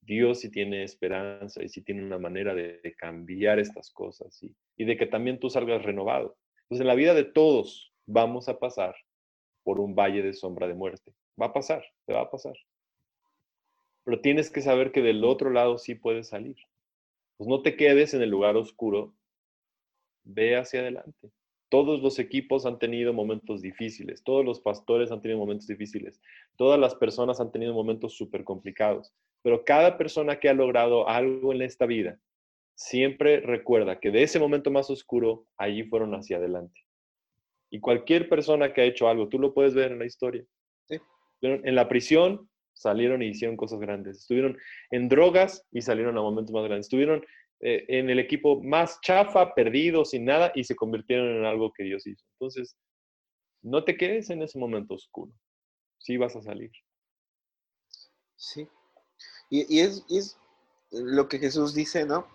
Dios 0.00 0.40
sí 0.40 0.50
tiene 0.50 0.82
esperanza 0.82 1.62
y 1.62 1.68
sí 1.68 1.82
tiene 1.82 2.02
una 2.02 2.18
manera 2.18 2.54
de, 2.54 2.80
cambiar 2.96 3.58
estas 3.58 3.90
cosas 3.90 4.42
y 4.78 4.84
de 4.86 4.96
que 4.96 5.04
también 5.04 5.38
tú 5.38 5.50
salgas 5.50 5.82
renovado. 5.82 6.38
Entonces, 6.62 6.80
en 6.80 6.86
la 6.86 6.94
vida 6.94 7.12
de 7.12 7.24
todos 7.24 7.92
vamos 8.06 8.48
a 8.48 8.58
pasar 8.58 8.96
por 9.62 9.78
un 9.78 9.94
valle 9.94 10.22
de 10.22 10.32
sombra 10.32 10.66
de 10.66 10.72
muerte. 10.72 11.12
Va 11.38 11.48
a 11.48 11.52
pasar, 11.52 11.84
te 12.06 12.14
va 12.14 12.22
a 12.22 12.30
pasar. 12.30 12.54
Pero 14.04 14.22
tienes 14.22 14.50
que 14.50 14.62
saber 14.62 14.90
que 14.90 15.02
del 15.02 15.22
otro 15.22 15.50
lado 15.50 15.76
sí 15.76 15.96
puedes 15.96 16.28
salir. 16.28 16.56
Pues 17.36 17.46
no 17.46 17.60
te 17.60 17.76
quedes 17.76 18.14
en 18.14 18.22
el 18.22 18.30
lugar 18.30 18.56
oscuro, 18.56 19.12
ve 20.22 20.56
hacia 20.56 20.80
adelante. 20.80 21.30
Todos 21.74 22.00
los 22.00 22.20
equipos 22.20 22.66
han 22.66 22.78
tenido 22.78 23.12
momentos 23.12 23.60
difíciles, 23.60 24.22
todos 24.22 24.44
los 24.44 24.60
pastores 24.60 25.10
han 25.10 25.20
tenido 25.20 25.40
momentos 25.40 25.66
difíciles, 25.66 26.20
todas 26.54 26.78
las 26.78 26.94
personas 26.94 27.40
han 27.40 27.50
tenido 27.50 27.74
momentos 27.74 28.14
súper 28.16 28.44
complicados. 28.44 29.12
Pero 29.42 29.64
cada 29.64 29.98
persona 29.98 30.38
que 30.38 30.48
ha 30.48 30.54
logrado 30.54 31.08
algo 31.08 31.52
en 31.52 31.62
esta 31.62 31.84
vida 31.84 32.20
siempre 32.76 33.40
recuerda 33.40 33.98
que 33.98 34.12
de 34.12 34.22
ese 34.22 34.38
momento 34.38 34.70
más 34.70 34.88
oscuro, 34.88 35.46
allí 35.56 35.82
fueron 35.82 36.14
hacia 36.14 36.36
adelante. 36.36 36.80
Y 37.70 37.80
cualquier 37.80 38.28
persona 38.28 38.72
que 38.72 38.82
ha 38.82 38.84
hecho 38.84 39.08
algo, 39.08 39.28
tú 39.28 39.40
lo 39.40 39.52
puedes 39.52 39.74
ver 39.74 39.90
en 39.90 39.98
la 39.98 40.06
historia. 40.06 40.44
En 41.40 41.74
la 41.74 41.88
prisión 41.88 42.48
salieron 42.72 43.20
y 43.20 43.30
hicieron 43.30 43.56
cosas 43.56 43.80
grandes. 43.80 44.18
Estuvieron 44.18 44.56
en 44.92 45.08
drogas 45.08 45.66
y 45.72 45.82
salieron 45.82 46.16
a 46.18 46.22
momentos 46.22 46.52
más 46.54 46.62
grandes. 46.62 46.86
Estuvieron 46.86 47.26
eh, 47.60 47.84
en 47.88 48.10
el 48.10 48.18
equipo 48.18 48.62
más 48.62 49.00
chafa, 49.00 49.54
perdido, 49.54 50.04
sin 50.04 50.24
nada, 50.24 50.52
y 50.54 50.64
se 50.64 50.76
convirtieron 50.76 51.28
en 51.28 51.44
algo 51.44 51.72
que 51.72 51.84
Dios 51.84 52.06
hizo. 52.06 52.24
Entonces, 52.32 52.76
no 53.62 53.84
te 53.84 53.96
quedes 53.96 54.30
en 54.30 54.42
ese 54.42 54.58
momento 54.58 54.94
oscuro. 54.94 55.32
Sí 55.98 56.16
vas 56.16 56.36
a 56.36 56.42
salir. 56.42 56.70
Sí, 58.36 58.68
y, 59.50 59.80
es, 59.80 60.36
lo 60.90 61.28
que 61.28 61.38
Jesús 61.38 61.74
dice, 61.74 62.04
¿no? 62.04 62.26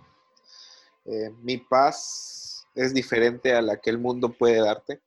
Eh, 1.06 1.32
mi 1.42 1.58
paz 1.58 2.66
es 2.76 2.94
diferente 2.94 3.54
a 3.54 3.62
la 3.62 3.78
que 3.78 3.90
el 3.90 3.98
mundo 3.98 4.32
puede 4.32 4.62
darte, 4.62 5.02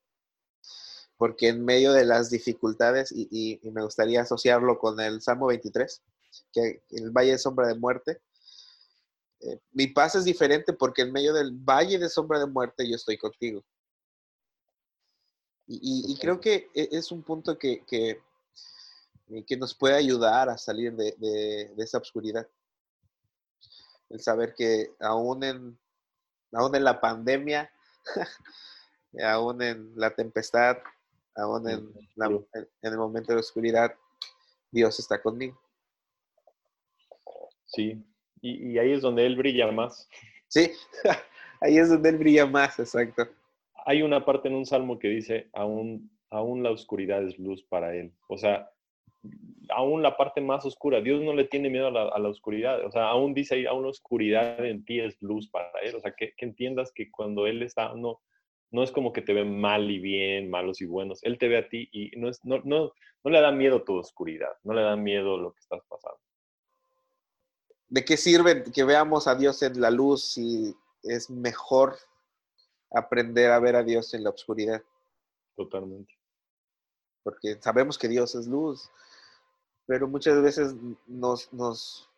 porque 1.16 1.48
en 1.48 1.64
medio 1.64 1.92
de 1.92 2.05
las 2.05 2.31
dificultades, 2.31 3.12
y, 3.12 3.61
me 3.62 3.83
gustaría 3.83 4.22
asociarlo 4.22 4.79
con 4.79 5.01
el 5.01 5.22
Salmo 5.22 5.46
23, 5.46 6.03
que 6.53 6.83
el 6.90 7.11
valle 7.11 7.33
de 7.33 7.38
sombra 7.38 7.68
de 7.68 7.79
muerte, 7.79 8.20
eh, 9.42 9.59
mi 9.72 9.88
paz 9.88 10.14
es 10.14 10.24
diferente 10.24 10.72
porque 10.72 11.02
en 11.02 11.12
medio 11.12 11.33
del 11.33 11.52
valle 11.52 11.98
de 11.98 12.09
sombra 12.09 12.38
de 12.38 12.46
muerte 12.46 12.88
yo 12.88 12.94
estoy 12.94 13.18
contigo. 13.18 13.64
Y, 15.66 16.18
creo 16.20 16.38
que 16.40 16.70
e, 16.74 16.88
es 16.92 17.11
un 17.11 17.22
punto 17.22 17.57
que, 17.57 17.83
que 17.87 19.57
nos 19.57 19.74
puede 19.74 19.94
ayudar 19.94 20.48
a 20.50 20.59
salir 20.59 20.94
de, 20.94 21.72
esa 21.78 21.98
oscuridad. 21.98 22.46
El 24.11 24.20
saber 24.20 24.55
que 24.55 24.94
aún 25.00 25.42
en, 25.42 25.78
aún 26.52 26.74
en 26.74 26.85
la 26.85 27.00
pandemia, 27.00 27.72
aún 29.24 29.62
en 29.62 29.92
la 29.96 30.14
tempestad, 30.14 30.76
aún 31.35 31.68
en, 31.68 31.92
en, 32.16 32.68
el 32.83 32.98
momento 32.98 33.33
de 33.33 33.40
oscuridad, 33.40 33.94
Dios 34.70 34.98
está 34.98 35.22
conmigo. 35.22 35.59
Sí, 37.66 38.05
y, 38.42 38.78
ahí 38.78 38.92
es 38.92 39.00
donde 39.00 39.24
Él 39.24 39.37
brilla 39.37 39.70
más. 39.70 40.09
Sí, 40.48 40.70
ahí 41.61 41.78
es 41.78 41.88
donde 41.88 42.11
Él 42.11 42.18
brilla 42.18 42.44
más, 42.44 42.78
exacto. 42.78 43.28
Hay 43.87 44.02
una 44.02 44.24
parte 44.24 44.48
en 44.48 44.55
un 44.55 44.66
salmo 44.66 44.98
que 44.98 45.09
dice, 45.09 45.48
aún, 45.52 46.11
aún 46.31 46.62
la 46.62 46.70
oscuridad 46.70 47.26
es 47.26 47.38
luz 47.38 47.62
para 47.62 47.94
Él. 47.94 48.12
O 48.28 48.37
sea, 48.37 48.68
aún 49.70 50.02
la 50.02 50.16
parte 50.16 50.40
más 50.40 50.64
oscura. 50.64 51.00
Dios 51.00 51.22
no 51.22 51.35
le 51.35 51.44
tiene 51.44 51.70
miedo 51.70 51.87
a 51.88 52.18
la, 52.18 52.28
oscuridad. 52.28 52.85
O 52.85 52.90
sea, 52.90 53.09
aún 53.09 53.35
dice 53.35 53.55
ahí, 53.55 53.66
aún 53.66 53.85
la 53.85 53.90
oscuridad 53.90 54.64
en 54.64 54.85
ti 54.85 55.00
es 55.00 55.20
luz 55.22 55.48
para 55.48 55.70
Él. 55.83 55.94
O 55.94 56.00
sea, 56.00 56.12
que, 56.12 56.35
entiendas 56.38 56.92
que 56.92 57.11
cuando 57.11 57.46
Él 57.46 57.62
está, 57.62 57.94
no, 57.94 58.20
no 58.70 58.83
es 58.83 58.90
como 58.90 59.12
que 59.12 59.22
te 59.22 59.33
ve 59.33 59.44
mal 59.44 59.90
y 59.90 59.98
bien, 59.98 60.50
malos 60.50 60.81
y 60.81 60.87
buenos. 60.87 61.22
Él 61.22 61.38
te 61.38 61.48
ve 61.48 61.59
a 61.59 61.68
ti 61.68 61.88
y 61.92 62.11
no, 62.16 62.28
es, 62.28 62.44
no, 62.44 62.61
no, 62.64 62.92
no 63.24 63.31
le 63.31 63.40
da 63.40 63.52
miedo 63.52 63.83
tu 63.83 63.96
oscuridad, 63.96 64.52
no 64.64 64.74
le 64.74 64.83
da 64.83 64.96
miedo 64.96 65.37
lo 65.37 65.52
que 65.52 65.61
estás 65.61 65.83
pasando. 65.88 66.18
¿De 67.92 68.07
qué 68.07 68.16
sirve 68.16 68.62
que 68.64 68.85
veamos 68.85 69.26
a 69.26 69.35
Dios 69.35 69.62
en 69.62 69.78
la 69.78 69.90
luz 69.90 70.24
si 70.24 70.74
es 71.02 71.28
mejor 71.28 71.98
aprender 72.90 73.50
a 73.50 73.59
ver 73.59 73.76
a 73.76 73.83
Dios 73.83 74.14
en 74.14 74.24
la 74.24 74.31
oscuridad. 74.31 74.83
Totalmente. 75.55 76.14
Porque 77.22 77.59
sabemos 77.61 77.98
que 77.98 78.09
Dios 78.09 78.35
es 78.35 78.46
luz, 78.46 78.90
pero 79.85 80.09
muchas 80.09 80.40
veces 80.40 80.74
nos, 81.07 81.52
nos, 81.52 82.09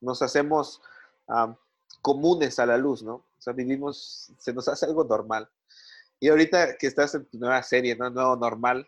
nos 0.00 0.22
hacemos 0.22 0.80
comunes 2.00 2.60
a 2.60 2.66
la 2.66 2.76
luz, 2.76 3.02
¿no? 3.02 3.14
O 3.14 3.40
sea, 3.40 3.52
vivimos, 3.52 4.32
se 4.38 4.52
nos 4.52 4.68
hace 4.68 4.86
algo 4.86 5.02
normal. 5.02 5.50
Y 6.20 6.28
ahorita 6.28 6.76
que 6.76 6.86
estás 6.86 7.16
en 7.16 7.26
tu 7.26 7.38
nueva 7.38 7.60
serie, 7.64 7.96
¿no? 7.96 8.08
Nuevo 8.10 8.36
normal, 8.36 8.86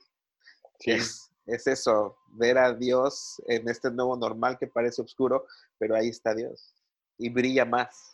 es, 0.80 1.25
es 1.46 1.66
eso, 1.66 2.16
ver 2.34 2.58
a 2.58 2.74
Dios 2.74 3.40
en 3.46 3.68
este 3.68 3.90
nuevo 3.90 4.16
normal 4.16 4.58
que 4.58 4.66
parece 4.66 5.02
oscuro, 5.02 5.46
pero 5.78 5.94
ahí 5.94 6.08
está 6.08 6.34
Dios 6.34 6.76
y 7.18 7.30
brilla 7.30 7.64
más. 7.64 8.12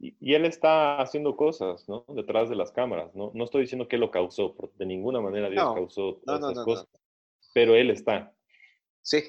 Y, 0.00 0.34
él 0.34 0.44
está 0.44 1.00
haciendo 1.00 1.36
cosas, 1.36 1.88
¿no? 1.88 2.04
Detrás 2.08 2.48
de 2.48 2.54
las 2.54 2.70
cámaras, 2.70 3.14
¿no? 3.16 3.32
No 3.34 3.44
estoy 3.44 3.62
diciendo 3.62 3.88
que 3.88 3.96
él 3.96 4.00
lo 4.00 4.12
causó, 4.12 4.54
de 4.76 4.86
ninguna 4.86 5.20
manera 5.20 5.50
Dios 5.50 5.74
causó 5.74 6.20
todas 6.24 6.52
esas 6.52 6.64
cosas, 6.64 6.88
pero 7.52 7.74
él 7.74 7.90
está. 7.90 8.32
Sí. 9.02 9.24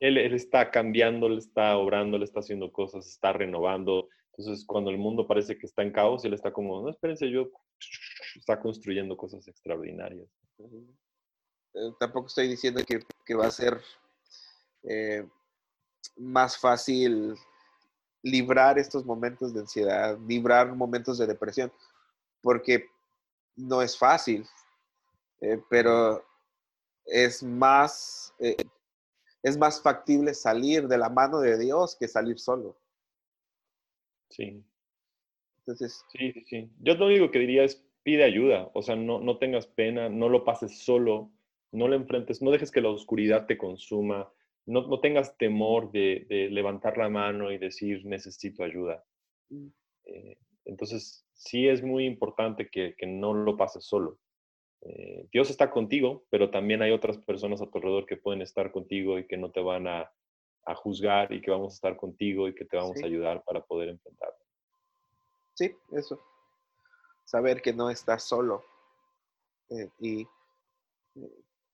Él, 0.00 0.16
él, 0.16 0.32
está 0.32 0.70
cambiando, 0.70 1.26
él 1.26 1.38
está 1.38 1.76
obrando, 1.76 2.16
él 2.16 2.22
está 2.22 2.40
haciendo 2.40 2.72
cosas, 2.72 3.06
está 3.06 3.32
renovando. 3.32 4.08
Entonces, 4.36 4.64
cuando 4.64 4.90
el 4.90 4.98
mundo 4.98 5.26
parece 5.26 5.58
que 5.58 5.66
está 5.66 5.82
en 5.82 5.92
caos, 5.92 6.24
él 6.24 6.32
está 6.32 6.52
como, 6.52 6.80
no, 6.82 6.88
espérense, 6.88 7.30
yo, 7.30 7.50
está 8.36 8.60
construyendo 8.60 9.16
cosas 9.16 9.46
extraordinarias. 9.46 10.28
Eh, 11.74 11.92
tampoco 11.98 12.28
estoy 12.28 12.48
diciendo 12.48 12.80
que, 12.86 13.00
que 13.24 13.34
va 13.34 13.46
a 13.46 13.50
ser 13.50 13.80
eh, 14.84 15.26
más 16.16 16.56
fácil 16.58 17.34
librar 18.22 18.78
estos 18.78 19.04
momentos 19.04 19.52
de 19.52 19.60
ansiedad, 19.60 20.18
librar 20.26 20.74
momentos 20.74 21.18
de 21.18 21.26
depresión, 21.26 21.72
porque 22.40 22.86
no 23.56 23.82
es 23.82 23.98
fácil, 23.98 24.46
eh, 25.40 25.60
pero 25.68 26.24
es 27.04 27.42
más, 27.42 28.32
eh, 28.38 28.56
es 29.42 29.58
más 29.58 29.82
factible 29.82 30.32
salir 30.32 30.88
de 30.88 30.98
la 30.98 31.10
mano 31.10 31.40
de 31.40 31.58
Dios 31.58 31.96
que 31.98 32.08
salir 32.08 32.38
solo. 32.38 32.76
Sí. 34.30 34.64
Entonces. 35.58 36.04
Sí, 36.12 36.32
sí, 36.32 36.44
sí. 36.46 36.70
Yo 36.80 36.94
lo 36.94 37.06
único 37.06 37.30
que 37.30 37.40
diría 37.40 37.64
es 37.64 37.82
pide 38.02 38.24
ayuda, 38.24 38.70
o 38.74 38.82
sea, 38.82 38.96
no, 38.96 39.20
no 39.20 39.38
tengas 39.38 39.66
pena, 39.66 40.08
no 40.08 40.28
lo 40.28 40.44
pases 40.44 40.78
solo, 40.78 41.30
no 41.74 41.88
lo 41.88 41.96
enfrentes, 41.96 42.40
no 42.40 42.50
dejes 42.50 42.70
que 42.70 42.80
la 42.80 42.90
oscuridad 42.90 43.46
te 43.46 43.58
consuma, 43.58 44.32
no, 44.66 45.00
tengas 45.00 45.36
temor 45.36 45.90
de, 45.90 46.48
levantar 46.50 46.96
la 46.96 47.08
mano 47.08 47.52
y 47.52 47.58
decir 47.58 48.04
necesito 48.06 48.64
ayuda. 48.64 49.04
Mm. 49.50 49.66
Eh, 50.06 50.38
entonces, 50.64 51.26
sí 51.34 51.68
es 51.68 51.82
muy 51.82 52.06
importante 52.06 52.70
que, 52.70 52.94
no 53.06 53.34
lo 53.34 53.56
pases 53.56 53.84
solo. 53.84 54.18
Eh, 54.82 55.26
Dios 55.32 55.50
está 55.50 55.70
contigo, 55.70 56.24
pero 56.30 56.50
también 56.50 56.80
hay 56.82 56.92
otras 56.92 57.18
personas 57.18 57.60
a 57.60 57.66
tu 57.66 57.78
alrededor 57.78 58.06
que 58.06 58.16
pueden 58.16 58.42
estar 58.42 58.70
contigo 58.70 59.18
y 59.18 59.26
que 59.26 59.36
no 59.36 59.50
te 59.50 59.60
van 59.60 59.86
a, 59.86 60.10
juzgar 60.76 61.30
y 61.30 61.42
que 61.42 61.50
vamos 61.50 61.74
a 61.74 61.76
estar 61.76 61.94
contigo 61.94 62.48
y 62.48 62.54
que 62.54 62.64
te 62.64 62.78
vamos 62.78 63.02
a 63.02 63.04
ayudar 63.04 63.44
para 63.44 63.62
poder 63.62 63.90
enfrentarlo. 63.90 64.38
Sí, 65.52 65.70
eso. 65.92 66.18
Saber 67.24 67.60
que 67.60 67.74
no 67.74 67.90
estás 67.90 68.22
solo. 68.24 68.64
Eh, 69.68 69.90
y 70.00 70.26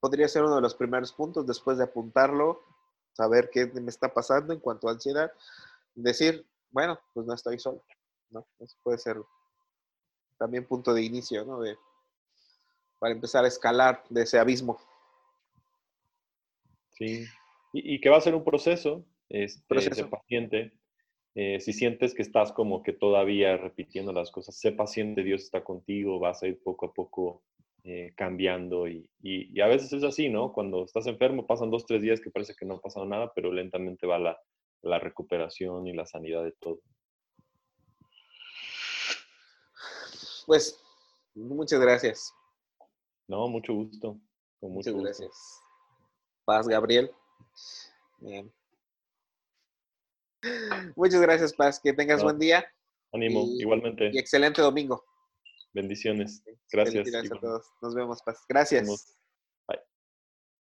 podría 0.00 0.28
ser 0.28 0.42
uno 0.42 0.56
de 0.56 0.62
los 0.62 0.74
primeros 0.74 1.12
puntos 1.12 1.46
después 1.46 1.78
de 1.78 1.84
apuntarlo, 1.84 2.62
saber 3.12 3.50
qué 3.52 3.66
me 3.66 3.90
está 3.90 4.12
pasando 4.12 4.52
en 4.52 4.60
cuanto 4.60 4.88
a 4.88 4.92
ansiedad, 4.92 5.30
decir, 5.94 6.46
bueno, 6.70 6.98
pues 7.12 7.26
no 7.26 7.34
estoy 7.34 7.58
solo, 7.58 7.84
¿no? 8.30 8.46
Eso 8.58 8.76
puede 8.82 8.98
ser 8.98 9.16
también 10.38 10.66
punto 10.66 10.94
de 10.94 11.02
inicio, 11.02 11.44
¿no? 11.44 11.60
De, 11.60 11.76
para 12.98 13.12
empezar 13.12 13.44
a 13.44 13.48
escalar 13.48 14.02
de 14.08 14.22
ese 14.22 14.38
abismo. 14.38 14.78
Sí, 16.92 17.26
y, 17.72 18.00
que 18.00 18.10
va 18.10 18.16
a 18.16 18.22
ser 18.22 18.34
un 18.34 18.44
proceso, 18.44 19.04
este, 19.28 19.62
proceso. 19.68 20.04
de 20.04 20.10
paciente. 20.10 20.72
Eh, 21.34 21.60
si 21.60 21.72
sientes 21.72 22.12
que 22.14 22.22
estás 22.22 22.52
como 22.52 22.82
que 22.82 22.92
todavía 22.92 23.56
repitiendo 23.56 24.12
las 24.12 24.30
cosas, 24.30 24.56
sé 24.56 24.72
paciente, 24.72 25.22
Dios 25.22 25.42
está 25.42 25.62
contigo, 25.62 26.18
vas 26.18 26.42
a 26.42 26.48
ir 26.48 26.60
poco 26.62 26.86
a 26.86 26.92
poco 26.92 27.42
eh, 27.85 28.12
cambiando 28.16 28.87
y, 28.88 29.09
a 29.61 29.66
veces 29.66 29.93
es 29.93 30.05
así, 30.05 30.29
¿no? 30.29 30.53
Cuando 30.53 30.85
estás 30.85 31.07
enfermo 31.07 31.47
pasan 31.47 31.71
dos, 31.71 31.87
tres 31.87 32.03
días 32.03 32.21
que 32.21 32.31
parece 32.31 32.55
que 32.55 32.66
no 32.66 32.75
ha 32.75 32.81
pasado 32.81 33.07
nada, 33.07 33.33
pero 33.35 33.53
lentamente 33.53 34.07
va 34.07 34.19
la, 34.19 34.38
la 34.83 34.99
recuperación 34.99 35.87
y 35.87 35.95
la 35.95 36.07
sanidad 36.07 36.45
de 36.45 36.53
todo. 36.53 36.81
Pues, 40.47 40.79
muchas 41.35 41.81
gracias. 41.81 42.35
No, 43.29 43.49
mucho 43.49 43.73
gusto. 43.73 44.19
muchas 44.61 44.95
gracias. 44.95 45.61
Paz, 46.45 46.66
Gabriel. 46.66 47.11
Muchas 50.97 51.21
gracias, 51.21 51.55
Paz. 51.55 51.81
Que 51.81 51.93
tengas 51.93 52.23
buen 52.23 52.38
día. 52.38 52.64
Ánimo, 53.12 53.45
igualmente. 53.59 54.11
Y 54.12 54.19
excelente 54.19 54.61
domingo. 54.61 55.05
Bendiciones. 55.72 56.42
Gracias. 56.72 57.11
Gracias 57.11 57.33
a 57.33 57.40
todos. 57.40 57.66
Nos 57.80 57.94
vemos, 57.94 58.22
Paz. 58.22 58.44
Gracias. 58.48 59.19